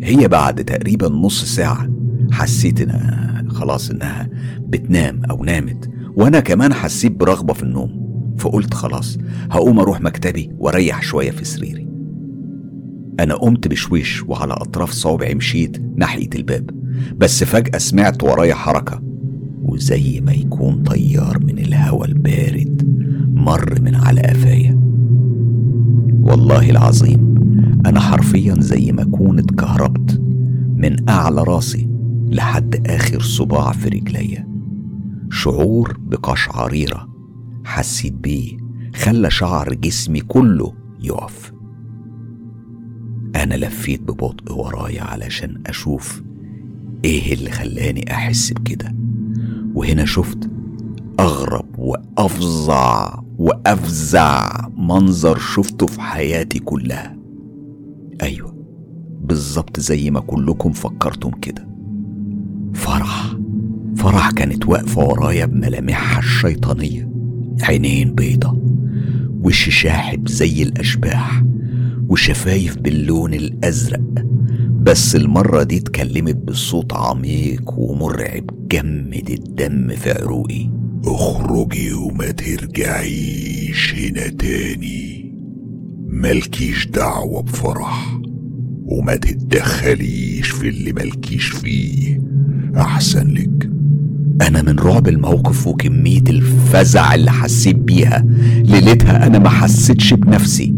هي 0.04 0.28
بعد 0.28 0.66
تقريبا 0.66 1.10
نص 1.10 1.46
ساعة 1.56 1.90
حسيت 2.32 2.82
إنها 2.82 3.44
خلاص 3.48 3.90
إنها 3.90 4.30
بتنام 4.60 5.26
أو 5.26 5.44
نامت 5.44 5.90
وأنا 6.16 6.40
كمان 6.40 6.74
حسيت 6.74 7.12
برغبة 7.12 7.54
في 7.54 7.64
النوم 7.64 8.02
فقلت 8.38 8.74
خلاص 8.74 9.18
هقوم 9.52 9.80
أروح 9.80 10.02
مكتبي 10.02 10.52
وأريح 10.58 11.02
شوية 11.02 11.32
في 11.32 11.46
سريري. 11.46 11.88
أنا 13.20 13.36
قمت 13.36 13.68
بشويش 13.68 14.24
وعلى 14.24 14.54
أطراف 14.54 14.92
صوابعي 14.92 15.36
مشيت 15.36 15.82
ناحية 15.96 16.30
الباب 16.36 16.70
بس 17.18 17.44
فجأة 17.44 17.78
سمعت 17.78 18.24
ورايا 18.24 18.56
حركة 18.56 19.02
وزي 19.64 20.22
ما 20.22 20.34
يكون 20.34 20.84
طيار 20.84 21.40
من 21.40 21.60
الهوا 21.60 22.06
البارد 22.06 22.82
مر 23.36 23.82
من 23.82 23.96
على 23.96 24.22
قفايا. 24.22 24.80
والله 26.22 26.70
العظيم 26.70 27.36
أنا 27.86 28.00
حرفيا 28.00 28.56
زي 28.60 28.92
ما 28.92 29.02
أكون 29.02 29.40
اتكهربت 29.40 30.22
من 30.76 31.10
أعلى 31.10 31.44
راسي 31.44 31.90
لحد 32.30 32.88
آخر 32.88 33.22
صباع 33.22 33.72
في 33.72 33.90
رجليا. 33.90 34.51
شعور 35.32 35.98
بقشعريرة 36.00 37.08
حسيت 37.64 38.14
بيه. 38.14 38.58
خلى 38.96 39.32
شعر 39.32 39.74
جسمي 39.74 40.20
كله 40.22 40.74
يقف. 41.00 41.52
أنا 43.36 43.56
لفيت 43.56 44.02
ببطء 44.02 44.54
ورايا 44.54 45.04
علشان 45.04 45.64
أشوف 45.66 46.22
إيه 47.06 47.34
اللي 47.34 47.52
خلاني 47.52 48.12
أحس 48.12 48.54
بكده. 48.54 48.96
وهنا 49.76 50.06
شفت 50.06 50.50
أغرب 51.20 51.66
وأفظع 51.78 53.20
وأفزع 53.38 54.68
منظر 54.78 55.38
شفته 55.38 55.86
في 55.86 56.02
حياتي 56.02 56.60
كلها. 56.60 57.18
أيوة 58.22 58.56
بالظبط 59.22 59.80
زي 59.80 60.12
ما 60.12 60.20
كلكم 60.20 60.72
فكرتم 60.72 61.32
كده. 61.32 61.68
فرح. 62.74 63.41
فرح 63.96 64.32
كانت 64.32 64.66
واقفة 64.68 65.04
ورايا 65.04 65.46
بملامحها 65.46 66.20
الشيطانية 66.20 67.10
عينين 67.64 68.16
بيضة 68.16 68.58
وش 69.42 69.70
شاحب 69.70 70.28
زي 70.28 70.64
الأشباح 70.64 71.44
وشفايف 72.10 72.78
باللون 72.78 73.34
الأزرق 73.34 74.26
بس 74.82 75.16
المرة 75.16 75.64
دي 75.64 75.78
اتكلمت 75.78 76.36
بصوت 76.36 76.94
عميق 76.94 77.74
ومرعب 77.80 78.68
جمد 78.68 79.30
الدم 79.30 79.96
في 79.96 80.12
عروقي. 80.12 80.70
اخرجي 81.06 81.94
وما 81.94 82.32
ترجعيش 82.32 83.96
هنا 83.96 84.28
تاني. 84.28 85.32
ملكيش 86.08 86.88
دعوة 86.88 87.42
بفرح 87.42 88.20
وما 88.86 89.16
تتدخليش 89.16 90.50
في 90.50 90.70
اللي 90.70 90.94
ملكيش 90.94 91.48
فيه. 91.48 92.22
أحسن 92.78 93.28
لك. 93.28 93.70
أنا 94.42 94.62
من 94.62 94.80
رعب 94.80 95.08
الموقف 95.08 95.68
وكمية 95.68 96.22
الفزع 96.30 97.14
اللي 97.14 97.32
حسيت 97.32 97.76
بيها. 97.76 98.26
ليلتها 98.56 99.28
أنا 99.28 99.40
ما 99.40 99.50
حسيتش 99.50 100.14
بنفسي. 100.14 100.74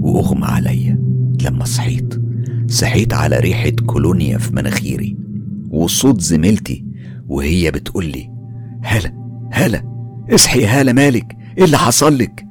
وأغمى 0.00 0.44
عليا 0.46 0.98
لما 1.44 1.64
صحيت. 1.64 2.20
صحيت 2.68 3.14
على 3.14 3.36
ريحة 3.38 3.70
كولونيا 3.70 4.38
في 4.38 4.54
مناخيري. 4.56 5.16
وصوت 5.70 6.20
زميلتي 6.20 6.84
وهي 7.28 7.70
بتقولي 7.70 8.30
هلا 8.82 9.12
هلا 9.52 9.82
اصحي 10.34 10.60
يا 10.62 10.68
هلا 10.68 10.92
مالك 10.92 11.36
إيه 11.58 11.64
اللي 11.64 11.78
حصل 11.78 12.18
لك؟ 12.18 12.46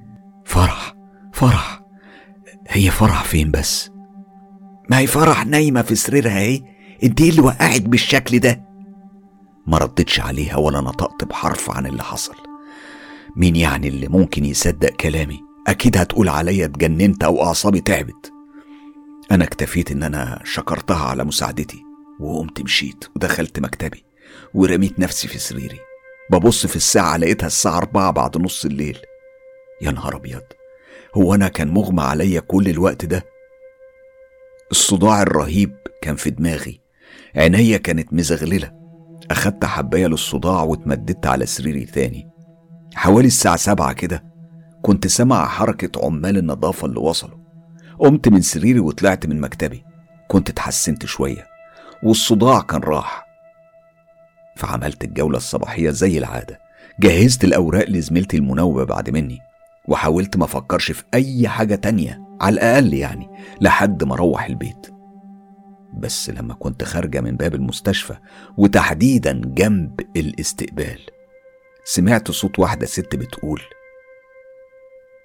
فرح 0.46 0.96
فرح. 1.34 1.82
هي 2.70 2.92
فرح 2.92 3.24
فين 3.24 3.52
بس؟ 3.52 3.90
ما 4.90 5.00
هي 5.00 5.08
فرح 5.08 5.46
نايمة 5.46 5.82
في 5.82 5.96
سريرها 5.96 6.38
اهي. 6.40 6.62
انت 7.04 7.22
إيه 7.22 7.30
اللي 7.30 7.42
وقعك 7.42 7.82
بالشكل 7.82 8.40
ده؟ 8.40 8.69
ما 9.70 9.78
ردتش 9.78 10.20
عليها 10.20 10.58
ولا 10.58 10.82
نطقت 10.82 11.24
بحرف 11.24 11.72
عن 11.72 11.86
اللي 11.86 12.04
حصل. 12.04 12.36
مين 13.36 13.56
يعني 13.56 13.88
اللي 13.88 14.08
ممكن 14.08 14.46
يصدق 14.46 14.90
كلامي؟ 14.90 15.40
أكيد 15.68 15.98
هتقول 15.98 16.30
عليا 16.30 16.66
اتجننت 16.66 17.24
أو 17.24 17.44
أعصابي 17.44 17.82
تعبت. 17.82 18.32
أنا 19.32 19.44
اكتفيت 19.44 19.92
إن 19.92 20.04
أنا 20.04 20.42
شكرتها 20.44 21.06
على 21.06 21.24
مساعدتي 21.24 21.84
وقمت 22.20 22.62
مشيت 22.62 23.06
ودخلت 23.16 23.60
مكتبي 23.60 24.04
ورميت 24.54 25.00
نفسي 25.00 25.28
في 25.28 25.40
سريري. 25.40 25.80
ببص 26.32 26.66
في 26.66 26.76
الساعة 26.76 27.18
لقيتها 27.18 27.48
الساعة 27.48 27.78
أربعة 27.78 28.12
بعد 28.12 28.38
نص 28.38 28.66
الليل. 28.66 28.98
يا 29.82 29.92
نهار 29.92 30.16
أبيض! 30.16 30.44
هو 31.16 31.36
أنا 31.36 31.48
كان 31.48 31.68
مغمى 31.68 32.02
عليا 32.02 32.40
كل 32.40 32.70
الوقت 32.70 33.06
ده؟ 33.06 33.26
الصداع 34.72 35.22
الرهيب 35.22 35.76
كان 36.02 36.16
في 36.16 36.30
دماغي. 36.30 36.80
عينيا 37.36 37.78
كانت 37.78 38.14
مزغللة. 38.14 38.79
أخدت 39.32 39.66
حباية 39.66 40.08
للصداع 40.08 40.64
واتمددت 40.64 41.28
على 41.28 41.46
سريري 41.46 41.86
تاني. 41.86 42.30
حوالي 42.96 43.28
الساعة 43.28 43.56
سبعة 43.56 43.94
كده 43.94 44.24
كنت 44.82 45.08
سامع 45.08 45.46
حركة 45.48 46.06
عمال 46.06 46.38
النظافة 46.38 46.88
اللي 46.88 47.00
وصلوا. 47.00 47.38
قمت 48.00 48.28
من 48.28 48.42
سريري 48.42 48.80
وطلعت 48.80 49.26
من 49.26 49.42
مكتبي. 49.42 49.84
كنت 50.28 50.50
اتحسنت 50.50 51.06
شوية 51.06 51.48
والصداع 52.04 52.62
كان 52.62 52.82
راح. 52.82 53.26
فعملت 54.56 55.04
الجولة 55.04 55.38
الصباحية 55.38 55.90
زي 55.90 56.18
العادة. 56.18 56.60
جهزت 57.00 57.44
الأوراق 57.44 57.90
لزميلتي 57.90 58.38
المنوبة 58.38 58.84
بعد 58.84 59.10
مني 59.10 59.40
وحاولت 59.88 60.38
ما 60.38 60.46
أفكرش 60.46 60.92
في 60.92 61.04
أي 61.14 61.48
حاجة 61.48 61.76
تانية 61.76 62.22
على 62.42 62.54
الأقل 62.54 62.94
يعني 62.94 63.30
لحد 63.62 64.04
ما 64.04 64.14
أروح 64.14 64.46
البيت. 64.46 64.99
بس 65.94 66.30
لما 66.30 66.54
كنت 66.54 66.84
خارجة 66.84 67.22
من 67.22 67.36
باب 67.38 67.56
المستشفى 67.56 68.16
وتحديدا 68.58 69.42
جنب 69.46 70.00
الاستقبال 70.16 71.00
سمعت 71.84 72.32
صوت 72.32 72.60
واحدة 72.60 72.86
ست 72.86 73.16
بتقول 73.16 73.62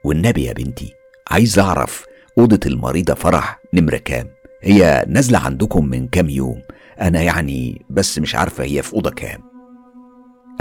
والنبي 0.05 0.45
يا 0.45 0.53
بنتي 0.53 0.95
عايز 1.31 1.59
أعرف 1.59 2.05
أوضة 2.39 2.61
المريضة 2.67 3.15
فرح 3.15 3.61
نمرة 3.75 3.97
كام؟ 3.97 4.27
هي 4.63 5.05
نازلة 5.09 5.39
عندكم 5.39 5.85
من 5.87 6.09
كام 6.09 6.29
يوم؟ 6.29 6.63
أنا 7.01 7.23
يعني 7.23 7.85
بس 7.91 8.19
مش 8.19 8.35
عارفة 8.35 8.65
هي 8.65 8.83
في 8.83 8.93
أوضة 8.95 9.11
كام. 9.11 9.41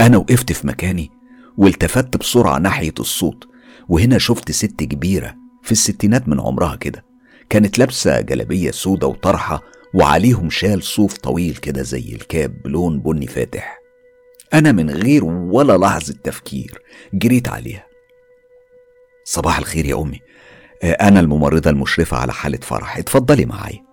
أنا 0.00 0.16
وقفت 0.16 0.52
في 0.52 0.66
مكاني 0.66 1.10
والتفت 1.58 2.16
بسرعة 2.16 2.58
ناحية 2.58 2.94
الصوت 3.00 3.48
وهنا 3.88 4.18
شفت 4.18 4.50
ست 4.50 4.82
كبيرة 4.82 5.34
في 5.62 5.72
الستينات 5.72 6.28
من 6.28 6.40
عمرها 6.40 6.76
كده 6.76 7.04
كانت 7.50 7.78
لابسة 7.78 8.20
جلابية 8.20 8.70
سودة 8.70 9.06
وطرحة 9.06 9.62
وعليهم 9.94 10.50
شال 10.50 10.82
صوف 10.82 11.18
طويل 11.18 11.56
كده 11.56 11.82
زي 11.82 12.14
الكاب 12.14 12.62
بلون 12.62 13.00
بني 13.00 13.26
فاتح. 13.26 13.78
أنا 14.54 14.72
من 14.72 14.90
غير 14.90 15.24
ولا 15.24 15.76
لحظة 15.78 16.14
تفكير 16.24 16.82
جريت 17.14 17.48
عليها. 17.48 17.86
صباح 19.24 19.58
الخير 19.58 19.86
يا 19.86 20.00
أمي. 20.02 20.20
آه، 20.82 20.92
أنا 20.92 21.20
الممرضة 21.20 21.70
المشرفة 21.70 22.16
على 22.16 22.32
حالة 22.32 22.58
فرح. 22.62 22.98
اتفضلي 22.98 23.44
معايا. 23.44 23.84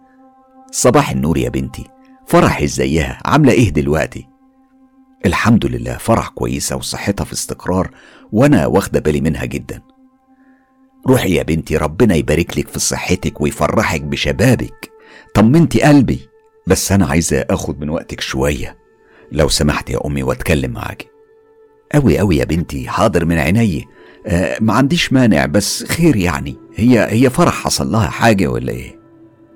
صباح 0.71 1.11
النور 1.11 1.37
يا 1.37 1.49
بنتي. 1.49 1.85
فرح 2.27 2.61
ازيها؟ 2.61 3.19
عاملة 3.25 3.51
إيه 3.51 3.69
دلوقتي؟ 3.69 4.27
الحمد 5.25 5.65
لله 5.65 5.97
فرح 5.97 6.27
كويسة 6.27 6.75
وصحتها 6.75 7.23
في 7.23 7.33
استقرار 7.33 7.91
وأنا 8.31 8.65
واخدة 8.65 8.99
بالي 8.99 9.21
منها 9.21 9.45
جدا. 9.45 9.81
روحي 11.07 11.35
يا 11.35 11.43
بنتي 11.43 11.77
ربنا 11.77 12.15
يبارك 12.15 12.57
لك 12.57 12.67
في 12.67 12.79
صحتك 12.79 13.41
ويفرحك 13.41 14.01
بشبابك. 14.01 14.90
طمنتي 15.33 15.81
قلبي 15.81 16.19
بس 16.67 16.91
أنا 16.91 17.05
عايزة 17.05 17.45
آخد 17.49 17.81
من 17.81 17.89
وقتك 17.89 18.21
شوية 18.21 18.77
لو 19.31 19.47
سمحت 19.47 19.89
يا 19.89 19.99
أمي 20.05 20.23
وأتكلم 20.23 20.71
معاكي. 20.71 21.07
أوي 21.95 22.19
أوي 22.21 22.37
يا 22.37 22.45
بنتي 22.45 22.89
حاضر 22.89 23.25
من 23.25 23.37
عيني. 23.37 23.85
آه 24.27 24.57
ما 24.61 24.73
عنديش 24.73 25.13
مانع 25.13 25.45
بس 25.45 25.83
خير 25.83 26.15
يعني. 26.15 26.55
هي 26.75 27.07
هي 27.09 27.29
فرح 27.29 27.53
حصل 27.53 27.91
لها 27.91 28.09
حاجة 28.09 28.47
ولا 28.47 28.71
إيه؟ 28.71 28.99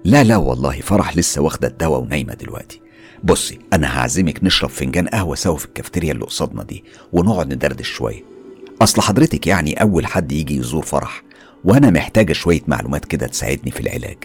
لا 0.06 0.24
لا 0.24 0.38
والله 0.38 0.82
فرح 0.82 1.18
لسه 1.18 1.42
واخدة 1.42 1.68
الدواء 1.68 2.02
ونايمة 2.02 2.34
دلوقتي. 2.34 2.82
بصي 3.24 3.60
أنا 3.74 4.00
هعزمك 4.00 4.44
نشرب 4.44 4.70
فنجان 4.70 5.08
قهوة 5.08 5.36
سوا 5.36 5.58
في 5.58 5.66
الكافتيريا 5.66 6.12
اللي 6.12 6.26
قصادنا 6.26 6.64
دي 6.64 6.84
ونقعد 7.14 7.54
ندردش 7.54 7.90
شوية. 7.90 8.24
أصل 8.82 9.02
حضرتك 9.02 9.48
يعني 9.48 9.82
أول 9.82 10.06
حد 10.06 10.32
يجي 10.32 10.58
يزور 10.58 10.84
فرح 10.84 11.24
وأنا 11.64 11.90
محتاجة 11.90 12.34
شوية 12.34 12.62
معلومات 12.68 13.06
كده 13.06 13.28
تساعدني 13.28 13.72
في 13.72 13.80
العلاج. 13.80 14.18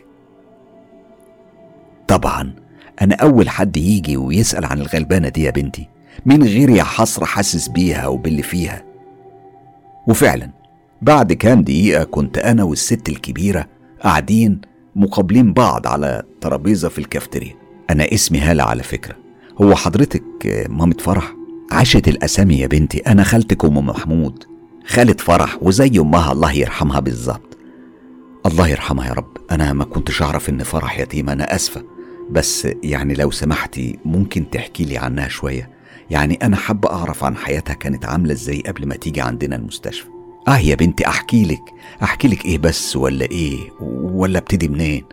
طبعا 2.10 2.54
أنا 3.02 3.14
أول 3.14 3.48
حد 3.48 3.76
يجي 3.76 4.16
ويسأل 4.16 4.64
عن 4.64 4.80
الغلبانة 4.80 5.28
دي 5.28 5.42
يا 5.42 5.50
بنتي 5.50 5.88
من 6.26 6.42
غير 6.42 6.70
يا 6.70 6.82
حسرة 6.82 7.24
حاسس 7.24 7.68
بيها 7.68 8.06
وباللي 8.06 8.42
فيها. 8.42 8.84
وفعلا 10.08 10.50
بعد 11.02 11.32
كام 11.32 11.62
دقيقة 11.62 12.04
كنت 12.04 12.38
أنا 12.38 12.62
والست 12.62 13.08
الكبيرة 13.08 13.66
قاعدين 14.02 14.60
مقابلين 14.96 15.52
بعض 15.52 15.86
على 15.86 16.22
ترابيزة 16.40 16.88
في 16.88 16.98
الكافتيريا. 16.98 17.54
أنا 17.90 18.14
اسمي 18.14 18.38
هالة 18.38 18.62
على 18.62 18.82
فكرة. 18.82 19.16
هو 19.62 19.74
حضرتك 19.74 20.66
مامة 20.68 20.96
فرح؟ 21.00 21.34
عاشت 21.72 22.08
الأسامي 22.08 22.58
يا 22.58 22.66
بنتي. 22.66 22.98
أنا 22.98 23.22
خالتك 23.22 23.64
أم 23.64 23.86
محمود. 23.86 24.44
خالة 24.86 25.16
فرح 25.18 25.58
وزي 25.62 25.98
أمها 25.98 26.32
الله 26.32 26.52
يرحمها 26.52 27.00
بالظبط. 27.00 27.58
الله 28.46 28.68
يرحمها 28.68 29.06
يا 29.06 29.12
رب. 29.12 29.36
أنا 29.50 29.72
ما 29.72 29.84
كنتش 29.84 30.22
أعرف 30.22 30.48
إن 30.48 30.62
فرح 30.62 30.98
يتيمة 30.98 31.32
أنا 31.32 31.54
أسفة. 31.54 31.99
بس 32.30 32.68
يعني 32.82 33.14
لو 33.14 33.30
سمحتي 33.30 33.98
ممكن 34.04 34.50
تحكي 34.50 34.84
لي 34.84 34.98
عنها 34.98 35.28
شوية؟ 35.28 35.70
يعني 36.10 36.38
أنا 36.42 36.56
حابة 36.56 36.90
أعرف 36.92 37.24
عن 37.24 37.36
حياتها 37.36 37.74
كانت 37.74 38.04
عاملة 38.04 38.32
إزاي 38.32 38.62
قبل 38.66 38.86
ما 38.86 38.96
تيجي 38.96 39.20
عندنا 39.20 39.56
المستشفى. 39.56 40.08
آه 40.48 40.58
يا 40.58 40.74
بنتي 40.74 41.06
أحكي 41.06 41.44
لك. 41.44 41.62
أحكي 42.02 42.28
لك 42.28 42.44
إيه 42.44 42.58
بس 42.58 42.96
ولا 42.96 43.24
إيه؟ 43.24 43.58
ولا 44.12 44.38
ابتدي 44.38 44.68
منين؟ 44.68 45.04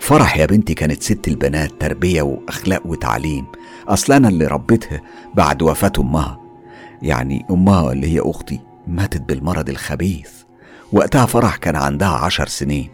فرح 0.00 0.36
يا 0.36 0.46
بنتي 0.46 0.74
كانت 0.74 1.02
ست 1.02 1.28
البنات 1.28 1.70
تربية 1.80 2.22
وأخلاق 2.22 2.86
وتعليم. 2.86 3.46
أصل 3.88 4.12
أنا 4.12 4.28
اللي 4.28 4.46
ربيتها 4.46 5.00
بعد 5.34 5.62
وفاة 5.62 5.92
أمها. 5.98 6.40
يعني 7.02 7.46
أمها 7.50 7.92
اللي 7.92 8.14
هي 8.14 8.20
أختي 8.20 8.60
ماتت 8.86 9.20
بالمرض 9.22 9.68
الخبيث. 9.68 10.30
وقتها 10.92 11.26
فرح 11.26 11.56
كان 11.56 11.76
عندها 11.76 12.08
عشر 12.08 12.46
سنين. 12.46 12.90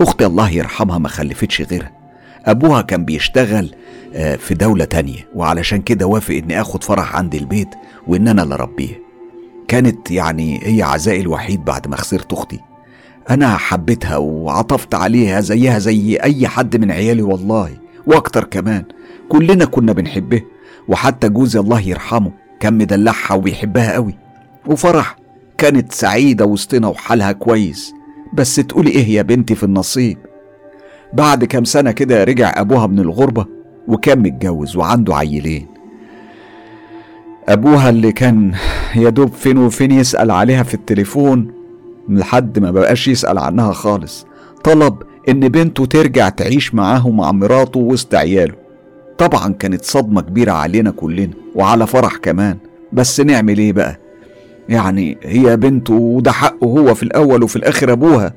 أختي 0.00 0.26
الله 0.26 0.50
يرحمها 0.50 0.98
ما 0.98 1.08
خلفتش 1.08 1.62
غيرها. 1.62 2.03
أبوها 2.44 2.82
كان 2.82 3.04
بيشتغل 3.04 3.74
آه، 4.14 4.36
في 4.36 4.54
دولة 4.54 4.84
تانية 4.84 5.28
وعلشان 5.34 5.82
كده 5.82 6.06
وافق 6.06 6.34
إني 6.34 6.60
آخد 6.60 6.84
فرح 6.84 7.16
عندي 7.16 7.38
البيت 7.38 7.68
وإن 8.06 8.28
أنا 8.28 8.42
اللي 8.42 8.54
اربيها 8.54 8.96
كانت 9.68 10.10
يعني 10.10 10.60
هي 10.62 10.82
عزائي 10.82 11.20
الوحيد 11.20 11.64
بعد 11.64 11.88
ما 11.88 11.96
خسرت 11.96 12.32
أختي. 12.32 12.60
أنا 13.30 13.56
حبيتها 13.56 14.16
وعطفت 14.16 14.94
عليها 14.94 15.40
زيها 15.40 15.78
زي 15.78 16.16
أي 16.16 16.48
حد 16.48 16.76
من 16.76 16.90
عيالي 16.90 17.22
والله 17.22 17.70
وأكتر 18.06 18.44
كمان. 18.44 18.84
كلنا 19.28 19.64
كنا 19.64 19.92
بنحبها 19.92 20.42
وحتى 20.88 21.28
جوزي 21.28 21.60
الله 21.60 21.80
يرحمه 21.80 22.32
كان 22.60 22.74
مدلعها 22.78 23.34
وبيحبها 23.34 23.92
قوي. 23.92 24.14
وفرح 24.66 25.16
كانت 25.58 25.92
سعيدة 25.92 26.44
وسطنا 26.44 26.88
وحالها 26.88 27.32
كويس. 27.32 27.92
بس 28.34 28.56
تقولي 28.56 28.90
إيه 28.90 29.08
يا 29.08 29.22
بنتي 29.22 29.54
في 29.54 29.62
النصيب؟ 29.62 30.18
بعد 31.12 31.44
كام 31.44 31.64
سنة 31.64 31.90
كده 31.90 32.24
رجع 32.24 32.52
أبوها 32.56 32.86
من 32.86 32.98
الغربة 32.98 33.46
وكان 33.88 34.18
متجوز 34.18 34.76
وعنده 34.76 35.16
عيلين. 35.16 35.66
أبوها 37.48 37.90
اللي 37.90 38.12
كان 38.12 38.52
يا 38.96 39.10
دوب 39.10 39.32
فين 39.32 39.58
وفين 39.58 39.90
يسأل 39.90 40.30
عليها 40.30 40.62
في 40.62 40.74
التليفون 40.74 41.52
لحد 42.08 42.58
ما 42.58 42.70
بقاش 42.70 43.08
يسأل 43.08 43.38
عنها 43.38 43.72
خالص. 43.72 44.26
طلب 44.64 45.02
إن 45.28 45.48
بنته 45.48 45.84
ترجع 45.84 46.28
تعيش 46.28 46.74
معاه 46.74 47.06
ومع 47.06 47.32
مراته 47.32 47.80
وسط 47.80 48.14
عياله. 48.14 48.54
طبعا 49.18 49.52
كانت 49.52 49.84
صدمة 49.84 50.20
كبيرة 50.20 50.52
علينا 50.52 50.90
كلنا 50.90 51.30
وعلى 51.54 51.86
فرح 51.86 52.16
كمان. 52.16 52.56
بس 52.92 53.20
نعمل 53.20 53.58
إيه 53.58 53.72
بقى؟ 53.72 54.00
يعني 54.68 55.18
هي 55.22 55.56
بنته 55.56 55.94
وده 55.94 56.32
حقه 56.32 56.64
هو 56.66 56.94
في 56.94 57.02
الأول 57.02 57.42
وفي 57.42 57.56
الآخر 57.56 57.92
أبوها. 57.92 58.34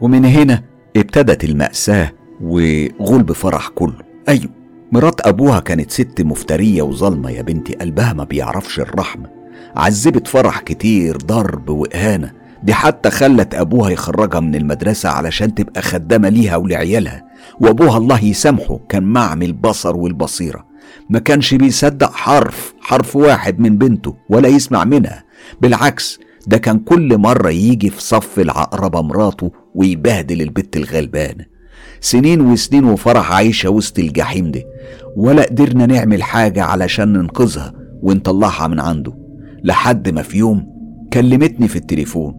ومن 0.00 0.24
هنا 0.24 0.62
ابتدت 1.00 1.44
المأساة 1.44 2.12
وغلب 2.40 3.32
فرح 3.32 3.68
كله. 3.68 3.98
أيوه 4.28 4.50
مرات 4.92 5.26
أبوها 5.26 5.60
كانت 5.60 5.90
ست 5.90 6.20
مفترية 6.20 6.82
وظلمة 6.82 7.30
يا 7.30 7.42
بنتي 7.42 7.74
قلبها 7.74 8.12
ما 8.12 8.24
بيعرفش 8.24 8.80
الرحمة 8.80 9.30
عذبت 9.76 10.26
فرح 10.28 10.60
كتير 10.60 11.16
ضرب 11.16 11.68
وإهانة. 11.68 12.32
دي 12.62 12.74
حتى 12.74 13.10
خلت 13.10 13.54
أبوها 13.54 13.90
يخرجها 13.90 14.40
من 14.40 14.54
المدرسة 14.54 15.08
علشان 15.08 15.54
تبقى 15.54 15.82
خدامة 15.82 16.28
ليها 16.28 16.56
ولعيالها. 16.56 17.24
وأبوها 17.60 17.98
الله 17.98 18.24
يسامحه 18.24 18.80
كان 18.88 19.02
معمي 19.02 19.46
البصر 19.46 19.96
والبصيرة. 19.96 20.66
ما 21.10 21.18
كانش 21.18 21.54
بيصدق 21.54 22.12
حرف 22.12 22.74
حرف 22.80 23.16
واحد 23.16 23.60
من 23.60 23.78
بنته 23.78 24.14
ولا 24.28 24.48
يسمع 24.48 24.84
منها. 24.84 25.24
بالعكس 25.60 26.18
ده 26.46 26.58
كان 26.58 26.78
كل 26.78 27.18
مرة 27.18 27.50
يجي 27.50 27.90
في 27.90 28.02
صف 28.02 28.38
العقربة 28.38 29.02
مراته 29.02 29.52
ويبهدل 29.74 30.42
البت 30.42 30.76
الغلبانة. 30.76 31.44
سنين 32.00 32.40
وسنين 32.40 32.84
وفرح 32.84 33.32
عايشة 33.32 33.70
وسط 33.70 33.98
الجحيم 33.98 34.50
ده 34.50 34.62
ولا 35.16 35.42
قدرنا 35.42 35.86
نعمل 35.86 36.22
حاجة 36.22 36.62
علشان 36.64 37.12
ننقذها 37.12 37.72
ونطلعها 38.02 38.68
من 38.68 38.80
عنده. 38.80 39.12
لحد 39.64 40.08
ما 40.08 40.22
في 40.22 40.38
يوم 40.38 40.66
كلمتني 41.12 41.68
في 41.68 41.76
التليفون. 41.76 42.34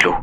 ألو؟ 0.00 0.14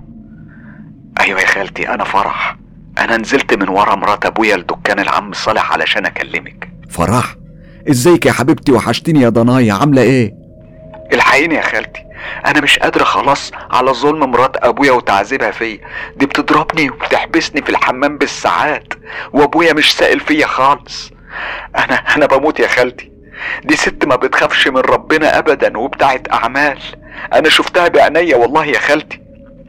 أيوه 1.19 1.39
يا 1.41 1.45
خالتي 1.47 1.89
أنا 1.89 2.03
فرح. 2.03 2.57
أنا 2.99 3.17
نزلت 3.17 3.53
من 3.53 3.69
ورا 3.69 3.95
مرات 3.95 4.25
أبويا 4.25 4.57
لدكان 4.57 4.99
العم 4.99 5.33
صالح 5.33 5.73
علشان 5.73 6.05
أكلمك. 6.05 6.73
فرح؟ 6.89 7.35
إزيك 7.89 8.25
يا 8.25 8.31
حبيبتي 8.31 8.71
وحشتني 8.71 9.21
يا 9.21 9.29
ضنايا 9.29 9.73
عاملة 9.73 10.01
إيه؟ 10.01 10.40
الحقيني 11.13 11.55
يا 11.55 11.61
خالتي. 11.61 12.03
أنا 12.45 12.61
مش 12.61 12.79
قادرة 12.79 13.03
خلاص 13.03 13.51
على 13.71 13.91
ظلم 13.91 14.31
مرات 14.31 14.57
أبويا 14.57 14.91
وتعذيبها 14.91 15.51
فيا. 15.51 15.79
دي 16.15 16.25
بتضربني 16.25 16.89
وبتحبسني 16.89 17.61
في 17.61 17.69
الحمام 17.69 18.17
بالساعات 18.17 18.93
وأبويا 19.33 19.73
مش 19.73 19.93
سائل 19.93 20.19
فيا 20.19 20.47
خالص. 20.47 21.11
أنا 21.77 21.95
أنا 21.95 22.25
بموت 22.25 22.59
يا 22.59 22.67
خالتي. 22.67 23.11
دي 23.63 23.75
ست 23.75 24.05
ما 24.05 24.15
بتخافش 24.15 24.67
من 24.67 24.77
ربنا 24.77 25.37
ابدا 25.37 25.77
وبتاعت 25.77 26.33
أعمال. 26.33 26.79
أنا 27.33 27.49
شفتها 27.49 27.87
بعينيا 27.87 28.35
والله 28.35 28.65
يا 28.65 28.79
خالتي. 28.79 29.21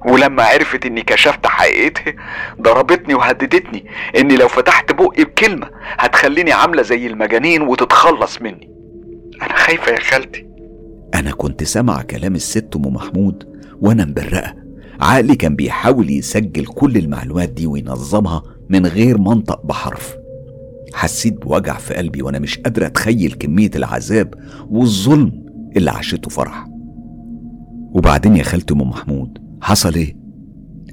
ولما 0.04 0.44
عرفت 0.44 0.86
إني 0.86 1.02
كشفت 1.02 1.46
حقيقتها 1.46 2.14
ضربتني 2.60 3.14
وهددتني 3.14 3.90
إني 4.16 4.36
لو 4.36 4.48
فتحت 4.48 4.92
بقي 4.92 5.24
بكلمة 5.24 5.70
هتخليني 5.98 6.52
عاملة 6.52 6.82
زي 6.82 7.06
المجانين 7.06 7.62
وتتخلص 7.62 8.42
مني. 8.42 8.70
أنا 9.42 9.56
خايفة 9.56 9.92
يا 9.92 10.00
خالتي. 10.00 10.51
أنا 11.14 11.30
كنت 11.30 11.64
سامع 11.64 12.02
كلام 12.02 12.34
الست 12.34 12.76
أم 12.76 12.82
محمود 12.94 13.44
وأنا 13.80 14.04
مبرقة 14.04 14.54
عقلي 15.00 15.34
كان 15.36 15.56
بيحاول 15.56 16.10
يسجل 16.10 16.64
كل 16.66 16.96
المعلومات 16.96 17.48
دي 17.48 17.66
وينظمها 17.66 18.42
من 18.70 18.86
غير 18.86 19.18
منطق 19.18 19.66
بحرف. 19.66 20.14
حسيت 20.94 21.42
بوجع 21.42 21.78
في 21.78 21.94
قلبي 21.94 22.22
وأنا 22.22 22.38
مش 22.38 22.58
قادر 22.58 22.86
أتخيل 22.86 23.32
كمية 23.32 23.70
العذاب 23.76 24.34
والظلم 24.70 25.32
اللي 25.76 25.90
عاشته 25.90 26.30
فرح. 26.30 26.66
وبعدين 27.92 28.36
يا 28.36 28.42
خالتي 28.42 28.74
أم 28.74 28.80
محمود 28.80 29.38
حصل 29.60 29.94
إيه؟ 29.94 30.16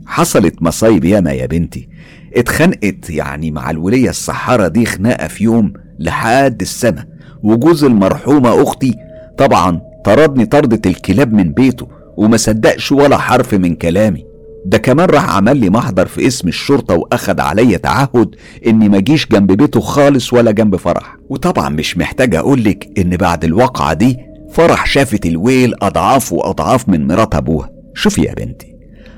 حصلت 0.06 0.62
مصايب 0.62 1.06
ياما 1.06 1.32
يا 1.32 1.46
بنتي. 1.46 1.90
اتخنقت 2.36 3.10
يعني 3.10 3.52
مع 3.52 3.70
الولية 3.72 4.10
السحارة 4.10 4.68
دي 4.68 4.86
خناقة 4.86 5.28
في 5.28 5.44
يوم 5.44 5.74
لحد 6.00 6.62
السما 6.62 7.06
وجوز 7.44 7.84
المرحومة 7.84 8.64
أختي 8.64 8.96
طبعا 9.38 9.82
طردني 10.10 10.46
طردة 10.46 10.90
الكلاب 10.90 11.34
من 11.34 11.52
بيته 11.54 11.88
وما 12.18 12.38
صدقش 12.38 12.92
ولا 12.92 13.18
حرف 13.18 13.54
من 13.54 13.76
كلامي. 13.76 14.26
ده 14.66 14.78
كمان 14.78 15.10
راح 15.10 15.36
عمل 15.36 15.58
لي 15.58 15.70
محضر 15.70 16.06
في 16.06 16.28
اسم 16.28 16.48
الشرطة 16.48 16.96
وأخد 16.96 17.40
عليا 17.40 17.78
تعهد 17.78 18.36
إني 18.68 18.90
ما 18.90 18.98
أجيش 18.98 19.28
جنب 19.28 19.52
بيته 19.52 19.80
خالص 19.80 20.34
ولا 20.34 20.52
جنب 20.52 20.76
فرح. 20.76 21.18
وطبعا 21.30 21.70
مش 21.70 21.98
محتاج 21.98 22.36
أقولك 22.36 22.90
إن 22.98 23.18
بعد 23.18 23.44
الواقعة 23.46 23.94
دي 23.94 24.18
فرح 24.52 24.86
شافت 24.86 25.26
الويل 25.26 25.74
أضعاف 25.82 26.34
وأضعاف 26.34 26.90
من 26.90 27.08
مرات 27.08 27.36
أبوها. 27.36 27.70
شوفي 27.94 28.22
يا 28.22 28.34
بنتي 28.34 28.76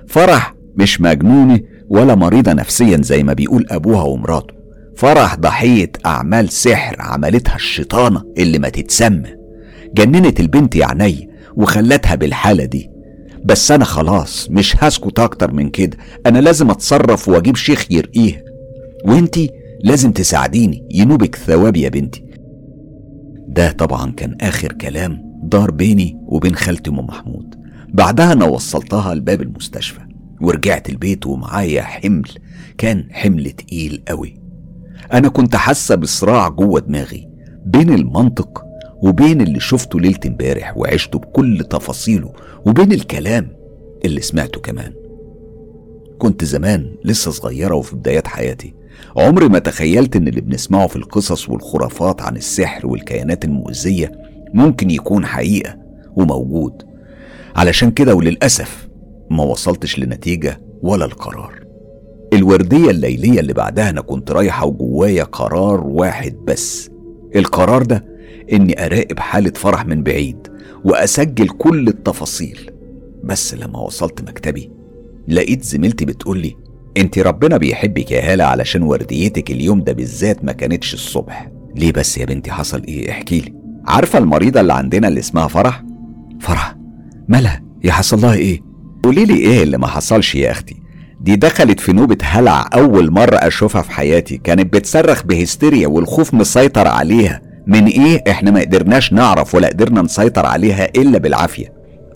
فرح 0.08 0.56
مش 0.76 1.02
مجنونة 1.02 1.60
ولا 1.90 2.16
مريضة 2.16 2.54
نفسيا 2.54 2.98
زي 3.02 3.24
ما 3.24 3.34
بيقول 3.34 3.66
أبوها 3.70 4.02
ومراته. 4.04 4.54
فرح 4.98 5.36
ضحية 5.36 5.92
أعمال 6.06 6.50
سحر 6.50 6.96
عملتها 7.00 7.56
الشيطانة 7.56 8.24
اللي 8.38 8.60
ما 8.60 8.70
تتسمى. 8.70 9.41
جننت 9.94 10.40
البنت 10.40 10.76
يا 10.76 10.86
عيني 10.86 11.30
وخلتها 11.56 12.16
بالحالة 12.16 12.66
دي. 12.66 12.90
بس 13.46 13.72
أنا 13.72 13.86
خلاص 13.86 14.50
مش 14.52 14.84
هسكت 14.84 15.20
أكتر 15.20 15.54
من 15.54 15.70
كده. 15.70 15.98
أنا 16.26 16.40
لازم 16.40 16.70
أتصرف 16.70 17.28
وأجيب 17.28 17.56
شيخ 17.56 17.92
يرقيها. 17.92 18.42
وإنتي 19.06 19.50
لازم 19.84 20.12
تساعديني. 20.12 20.88
ينوبك 20.92 21.36
ثواب 21.36 21.78
يا 21.78 21.90
بنتي. 21.90 22.26
ده 23.48 23.72
طبعا 23.72 24.12
كان 24.12 24.38
آخر 24.42 24.72
كلام 24.74 25.22
دار 25.44 25.72
بيني 25.72 26.18
وبين 26.26 26.56
خالتي 26.56 26.90
أم 26.90 27.00
محمود. 27.00 27.56
بعدها 27.94 28.34
أنا 28.34 28.46
وصلتها 28.46 29.14
لباب 29.14 29.42
المستشفى 29.42 30.00
ورجعت 30.42 30.90
البيت 30.90 31.28
ومعايا 31.28 31.82
حمل. 31.82 32.30
كان 32.78 33.08
حمل 33.12 33.52
تقيل 33.52 34.02
قوي. 34.08 34.42
أنا 35.14 35.30
كنت 35.30 35.56
حاسة 35.56 35.96
بصراع 35.96 36.50
جوه 36.50 36.80
دماغي 36.80 37.30
بين 37.66 37.94
المنطق 37.94 38.71
وبين 39.02 39.42
اللي 39.42 39.60
شفته 39.60 40.00
ليلة 40.00 40.20
امبارح 40.26 40.78
وعشته 40.78 41.20
بكل 41.20 41.66
تفاصيله 41.70 42.34
وبين 42.66 42.92
الكلام 42.92 43.48
اللي 44.06 44.22
سمعته 44.22 44.62
كمان. 44.62 44.94
كنت 46.20 46.44
زمان 46.44 46.96
لسه 47.06 47.32
صغيرة 47.32 47.76
وفي 47.76 47.96
بدايات 47.96 48.28
حياتي. 48.28 48.74
عمري 49.18 49.48
ما 49.50 49.60
تخيلت 49.60 50.16
إن 50.16 50.28
اللي 50.28 50.42
بنسمعه 50.42 50.88
في 50.88 50.96
القصص 50.96 51.50
والخرافات 51.50 52.22
عن 52.22 52.36
السحر 52.36 52.88
والكيانات 52.88 53.46
المؤذية 53.46 54.12
ممكن 54.54 54.90
يكون 54.92 55.26
حقيقة 55.26 55.78
وموجود. 56.16 56.84
علشان 57.56 57.92
كده 57.92 58.16
وللأسف 58.16 58.88
ما 59.32 59.44
وصلتش 59.44 60.00
لنتيجة 60.00 60.62
ولا 60.82 61.06
القرار. 61.06 61.60
الوردية 62.34 62.90
الليلية 62.90 63.40
اللي 63.40 63.54
بعدها 63.54 63.90
أنا 63.90 64.02
كنت 64.02 64.32
رايحة 64.32 64.66
وجوايا 64.66 65.24
قرار 65.24 65.88
واحد 65.88 66.34
بس. 66.48 66.90
القرار 67.36 67.84
ده 67.84 68.11
إني 68.54 68.86
أراقب 68.86 69.20
حالة 69.20 69.52
فرح 69.56 69.86
من 69.86 70.04
بعيد 70.04 70.48
وأسجل 70.86 71.48
كل 71.48 71.88
التفاصيل. 71.88 72.72
بس 73.24 73.54
لما 73.54 73.80
وصلت 73.80 74.22
مكتبي 74.22 74.72
لقيت 75.28 75.64
زميلتي 75.64 76.06
بتقولي 76.06 76.56
أنت 76.98 77.20
ربنا 77.20 77.58
بيحبك 77.58 78.12
يا 78.12 78.34
هالة 78.34 78.44
علشان 78.44 78.84
ورديتك 78.84 79.52
اليوم 79.52 79.82
ده 79.84 79.94
بالذات 79.94 80.46
ما 80.46 80.52
كانتش 80.52 80.94
الصبح. 80.94 81.52
ليه 81.76 81.92
بس 81.92 82.18
يا 82.18 82.26
بنتي؟ 82.26 82.52
حصل 82.52 82.84
إيه؟ 82.84 83.12
احكيلي 83.12 83.54
عارفة 83.86 84.20
المريضة 84.20 84.62
اللي 84.62 84.74
عندنا 84.74 85.08
اللي 85.08 85.20
اسمها 85.20 85.48
فرح؟ 85.48 85.84
فرح؟ 86.40 86.76
مالها؟ 87.28 87.62
يا 87.84 87.92
حصل 87.92 88.22
لها 88.22 88.34
إيه؟ 88.34 88.62
قوليلي 89.04 89.34
إيه 89.38 89.64
اللي 89.64 89.78
ما 89.78 89.88
حصلش 89.88 90.36
يا 90.36 90.52
أختي؟ 90.52 90.76
دي 91.22 91.36
دخلت 91.36 91.80
في 91.80 91.94
نوبة 91.94 92.18
هلع 92.24 92.70
أول 92.74 93.12
مرة 93.12 93.36
أشوفها 93.36 93.82
في 93.82 93.92
حياتي 93.92 94.38
كانت 94.38 94.74
بتصرخ 94.74 95.24
بهستيريا 95.24 95.88
والخوف 95.88 96.34
مسيطر 96.34 96.88
عليها. 96.88 97.42
من 97.72 97.86
إيه 97.86 98.24
إحنا 98.32 98.52
ما 98.52 98.60
قدرناش 98.60 99.14
نعرف 99.14 99.56
ولا 99.56 99.68
قدرنا 99.68 100.02
نسيطر 100.02 100.46
عليها 100.46 100.86
إلا 100.86 101.18
بالعافية. 101.18 101.74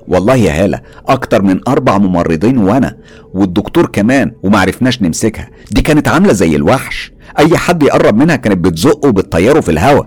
والله 0.08 0.36
يا 0.36 0.64
هالة 0.64 0.82
أكتر 1.08 1.42
من 1.42 1.60
أربع 1.68 1.98
ممرضين 1.98 2.58
وأنا 2.58 2.98
والدكتور 3.34 3.86
كمان 3.86 4.32
ومعرفناش 4.44 5.02
نمسكها. 5.02 5.50
دي 5.72 5.82
كانت 5.82 6.08
عاملة 6.08 6.34
زي 6.34 6.56
الوحش. 6.56 7.12
أي 7.40 7.58
حد 7.58 7.84
يقرب 7.84 8.18
منها 8.18 8.36
كانت 8.36 8.58
بتزقه 8.58 9.10
وبتطيره 9.10 9.60
في 9.60 9.72
الهوا. 9.72 10.04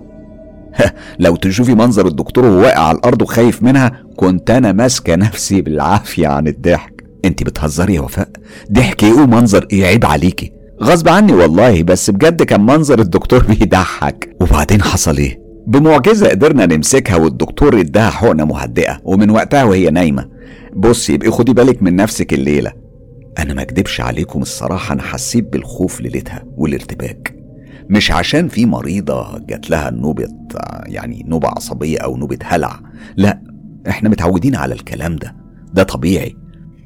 لو 1.18 1.36
تشوفي 1.36 1.74
منظر 1.74 2.07
الدكتور 2.07 2.44
وهو 2.44 2.61
واقع 2.61 2.80
على 2.80 2.99
الأرض 2.99 3.22
وخايف 3.22 3.62
منها 3.62 3.92
كنت 4.16 4.51
أنا 4.51 4.72
ماسكة 4.72 5.14
نفسي 5.16 5.61
بالعافية 5.61 6.28
عن 6.28 6.46
الضحك. 6.46 7.05
انت 7.24 7.42
بتهزري 7.42 7.94
يا 7.94 8.01
وفاء؟ 8.01 8.28
ضحك 8.72 9.05
إيه 9.05 9.12
ومنظر 9.12 9.66
إيه 9.72 9.86
عيب 9.86 10.07
عليكي؟ 10.07 10.53
غصب 10.83 11.09
عني 11.09 11.33
والله 11.33 11.83
بس 11.83 12.11
بجد 12.11 12.43
كان 12.43 12.61
منظر 12.66 12.99
الدكتور 13.01 13.45
بيضحك. 13.51 14.37
وبعدين 14.41 14.83
حصل 14.83 15.16
إيه؟ 15.16 15.39
بمعجزة 15.66 16.29
قدرنا 16.29 16.66
نمسكها 16.66 17.16
والدكتور 17.16 17.81
اداها 17.81 18.11
حقنة 18.11 18.45
مهدئة 18.45 19.01
ومن 19.05 19.31
وقتها 19.31 19.64
وهي 19.64 19.91
نايمة. 19.91 20.29
بصي 20.76 21.12
يبقى 21.14 21.31
خدي 21.31 21.53
بالك 21.53 21.83
من 21.83 21.97
نفسك 21.97 22.35
الليلة. 22.35 22.72
أنا 23.39 23.55
ما 23.55 23.62
أكدبش 23.62 24.01
عليكم 24.01 24.43
الصراحة 24.43 24.93
أنا 24.95 25.03
حسيت 25.03 25.53
بالخوف 25.53 26.01
ليلتها 26.01 26.45
والارتباك. 26.57 27.35
مش 27.91 28.11
عشان 28.11 28.49
في 28.49 28.66
مريضة 28.66 29.39
جات 29.49 29.70
لها 29.70 29.91
نوبة 29.91 30.29
يعني 30.87 31.24
نوبة 31.29 31.49
عصبية 31.49 31.99
أو 31.99 32.16
نوبة 32.16 32.39
هلع. 32.45 32.81
لا 33.16 33.43
إحنا 33.89 34.09
متعودين 34.09 34.57
على 34.57 34.74
الكلام 34.74 35.16
ده. 35.16 35.37
ده 35.74 35.83
طبيعي. 35.83 36.37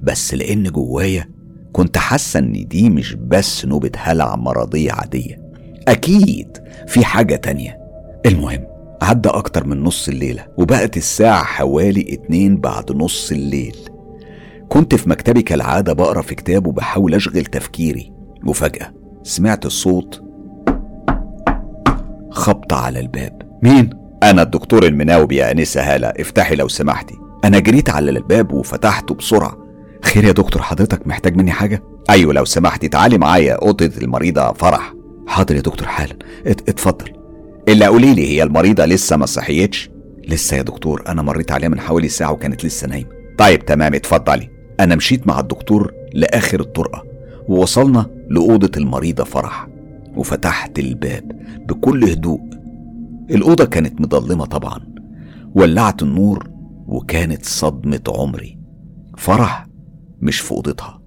بس 0.02 0.34
لأن 0.34 0.62
جوايا 0.62 1.28
كنت 1.72 1.98
حاسة 1.98 2.38
إن 2.38 2.66
دي 2.68 2.90
مش 2.90 3.14
بس 3.14 3.64
نوبة 3.64 3.90
هلع 3.98 4.36
مرضية 4.36 4.92
عادية. 4.92 5.42
أكيد 5.88 6.58
في 6.86 7.04
حاجة 7.04 7.36
تانية. 7.36 7.78
المهم 8.26 8.64
عدى 9.02 9.28
أكتر 9.28 9.66
من 9.66 9.82
نص 9.82 10.08
الليلة 10.08 10.46
وبقت 10.58 10.96
الساعة 10.96 11.44
حوالي 11.44 12.14
اتنين 12.14 12.56
بعد 12.56 12.92
نص 12.92 13.32
الليل. 13.32 13.76
كنت 14.68 14.94
في 14.94 15.08
مكتبي 15.10 15.42
كالعادة 15.42 15.92
بقرأ 15.92 16.22
في 16.22 16.34
كتاب 16.34 16.66
وبحاول 16.66 17.14
أشغل 17.14 17.44
تفكيري. 17.44 18.12
وفجأة 18.46 18.92
سمعت 19.22 19.66
الصوت 19.66 20.22
خبط 22.30 22.72
على 22.72 23.00
الباب. 23.00 23.42
مين؟ 23.62 23.90
أنا 24.22 24.42
الدكتور 24.42 24.84
المناوب 24.86 25.32
يا 25.32 25.52
أنسة 25.52 25.94
هالة. 25.94 26.08
افتحي 26.08 26.54
لو 26.54 26.68
سمحتي. 26.68 27.14
أنا 27.44 27.58
جريت 27.58 27.90
على 27.90 28.10
الباب 28.10 28.52
وفتحته 28.52 29.14
بسرعة. 29.14 29.61
خير 30.04 30.24
يا 30.24 30.32
دكتور 30.32 30.62
حضرتك 30.62 31.06
محتاج 31.06 31.36
مني 31.36 31.50
حاجة؟ 31.50 31.82
أيوة 32.10 32.34
لو 32.34 32.44
سمحتي 32.44 32.88
تعالي 32.88 33.18
معايا 33.18 33.54
أوضة 33.54 33.90
المريضة 34.02 34.52
فرح. 34.52 34.94
حاضر 35.26 35.54
يا 35.56 35.60
دكتور 35.60 35.88
حالا. 35.88 36.16
ات- 36.46 36.68
اتفضل. 36.68 37.12
إلا 37.68 37.86
قولي 37.86 38.14
لي 38.14 38.28
هي 38.28 38.42
المريضة 38.42 38.84
لسه 38.84 39.16
ما 39.16 39.26
صحيتش؟ 39.26 39.90
لسه 40.28 40.56
يا 40.56 40.62
دكتور 40.62 41.02
أنا 41.08 41.22
مريت 41.22 41.52
عليها 41.52 41.68
من 41.68 41.80
حوالي 41.80 42.08
ساعة 42.08 42.32
وكانت 42.32 42.64
لسه 42.64 42.88
نايمة. 42.88 43.08
طيب 43.38 43.64
تمام 43.66 43.94
اتفضلي. 43.94 44.50
أنا 44.80 44.94
مشيت 44.96 45.26
مع 45.26 45.40
الدكتور 45.40 45.92
لآخر 46.14 46.60
الطرقة 46.60 47.04
ووصلنا 47.48 48.06
لأوضة 48.30 48.70
المريضة 48.76 49.24
فرح 49.24 49.68
وفتحت 50.16 50.78
الباب 50.78 51.32
بكل 51.68 52.04
هدوء. 52.04 52.40
الأوضة 53.30 53.64
كانت 53.64 54.00
مضلمة 54.00 54.44
طبعا 54.44 54.80
ولعت 55.54 56.02
النور 56.02 56.48
وكانت 56.86 57.44
صدمة 57.44 58.00
عمري. 58.08 58.58
فرح 59.18 59.66
مش 60.22 60.40
في 60.40 60.52
أوضتها. 60.52 61.02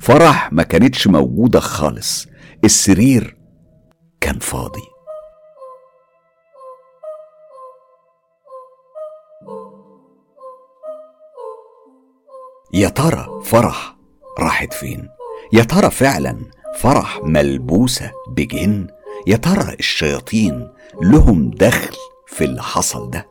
فرح 0.00 0.52
ما 0.52 0.62
كانتش 0.62 1.06
موجودة 1.06 1.60
خالص. 1.60 2.26
السرير 2.64 3.36
كان 4.20 4.38
فاضي. 4.38 4.82
يا 12.74 12.88
ترى 12.88 13.40
فرح 13.44 13.96
راحت 14.38 14.72
فين؟ 14.72 15.08
يا 15.52 15.62
ترى 15.62 15.90
فعلا 15.90 16.38
فرح 16.78 17.20
ملبوسة 17.22 18.12
بجن؟ 18.28 18.86
يا 19.26 19.36
ترى 19.36 19.74
الشياطين 19.78 20.68
لهم 21.02 21.50
دخل 21.50 21.96
في 22.26 22.44
اللي 22.44 22.62
حصل 22.62 23.10
ده؟ 23.10 23.26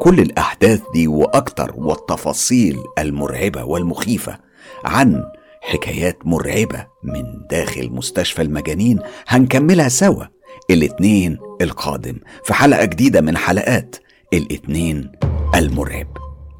كل 0.00 0.20
الأحداث 0.20 0.82
دي 0.94 1.08
وأكتر 1.08 1.72
والتفاصيل 1.76 2.78
المرعبة 2.98 3.64
والمخيفة 3.64 4.38
عن 4.84 5.22
حكايات 5.60 6.26
مرعبة 6.26 6.86
من 7.02 7.46
داخل 7.50 7.90
مستشفى 7.90 8.42
المجانين 8.42 8.98
هنكملها 9.28 9.88
سوا. 9.88 10.24
الاتنين 10.70 11.38
القادم 11.60 12.16
في 12.44 12.54
حلقة 12.54 12.84
جديدة 12.84 13.20
من 13.20 13.36
حلقات 13.36 13.96
الاتنين 14.32 15.12
المرعب. 15.54 16.06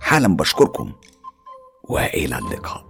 حالا 0.01 0.29
بشكركم 0.37 0.93
وإلى 1.85 2.39
اللقاء. 2.39 2.87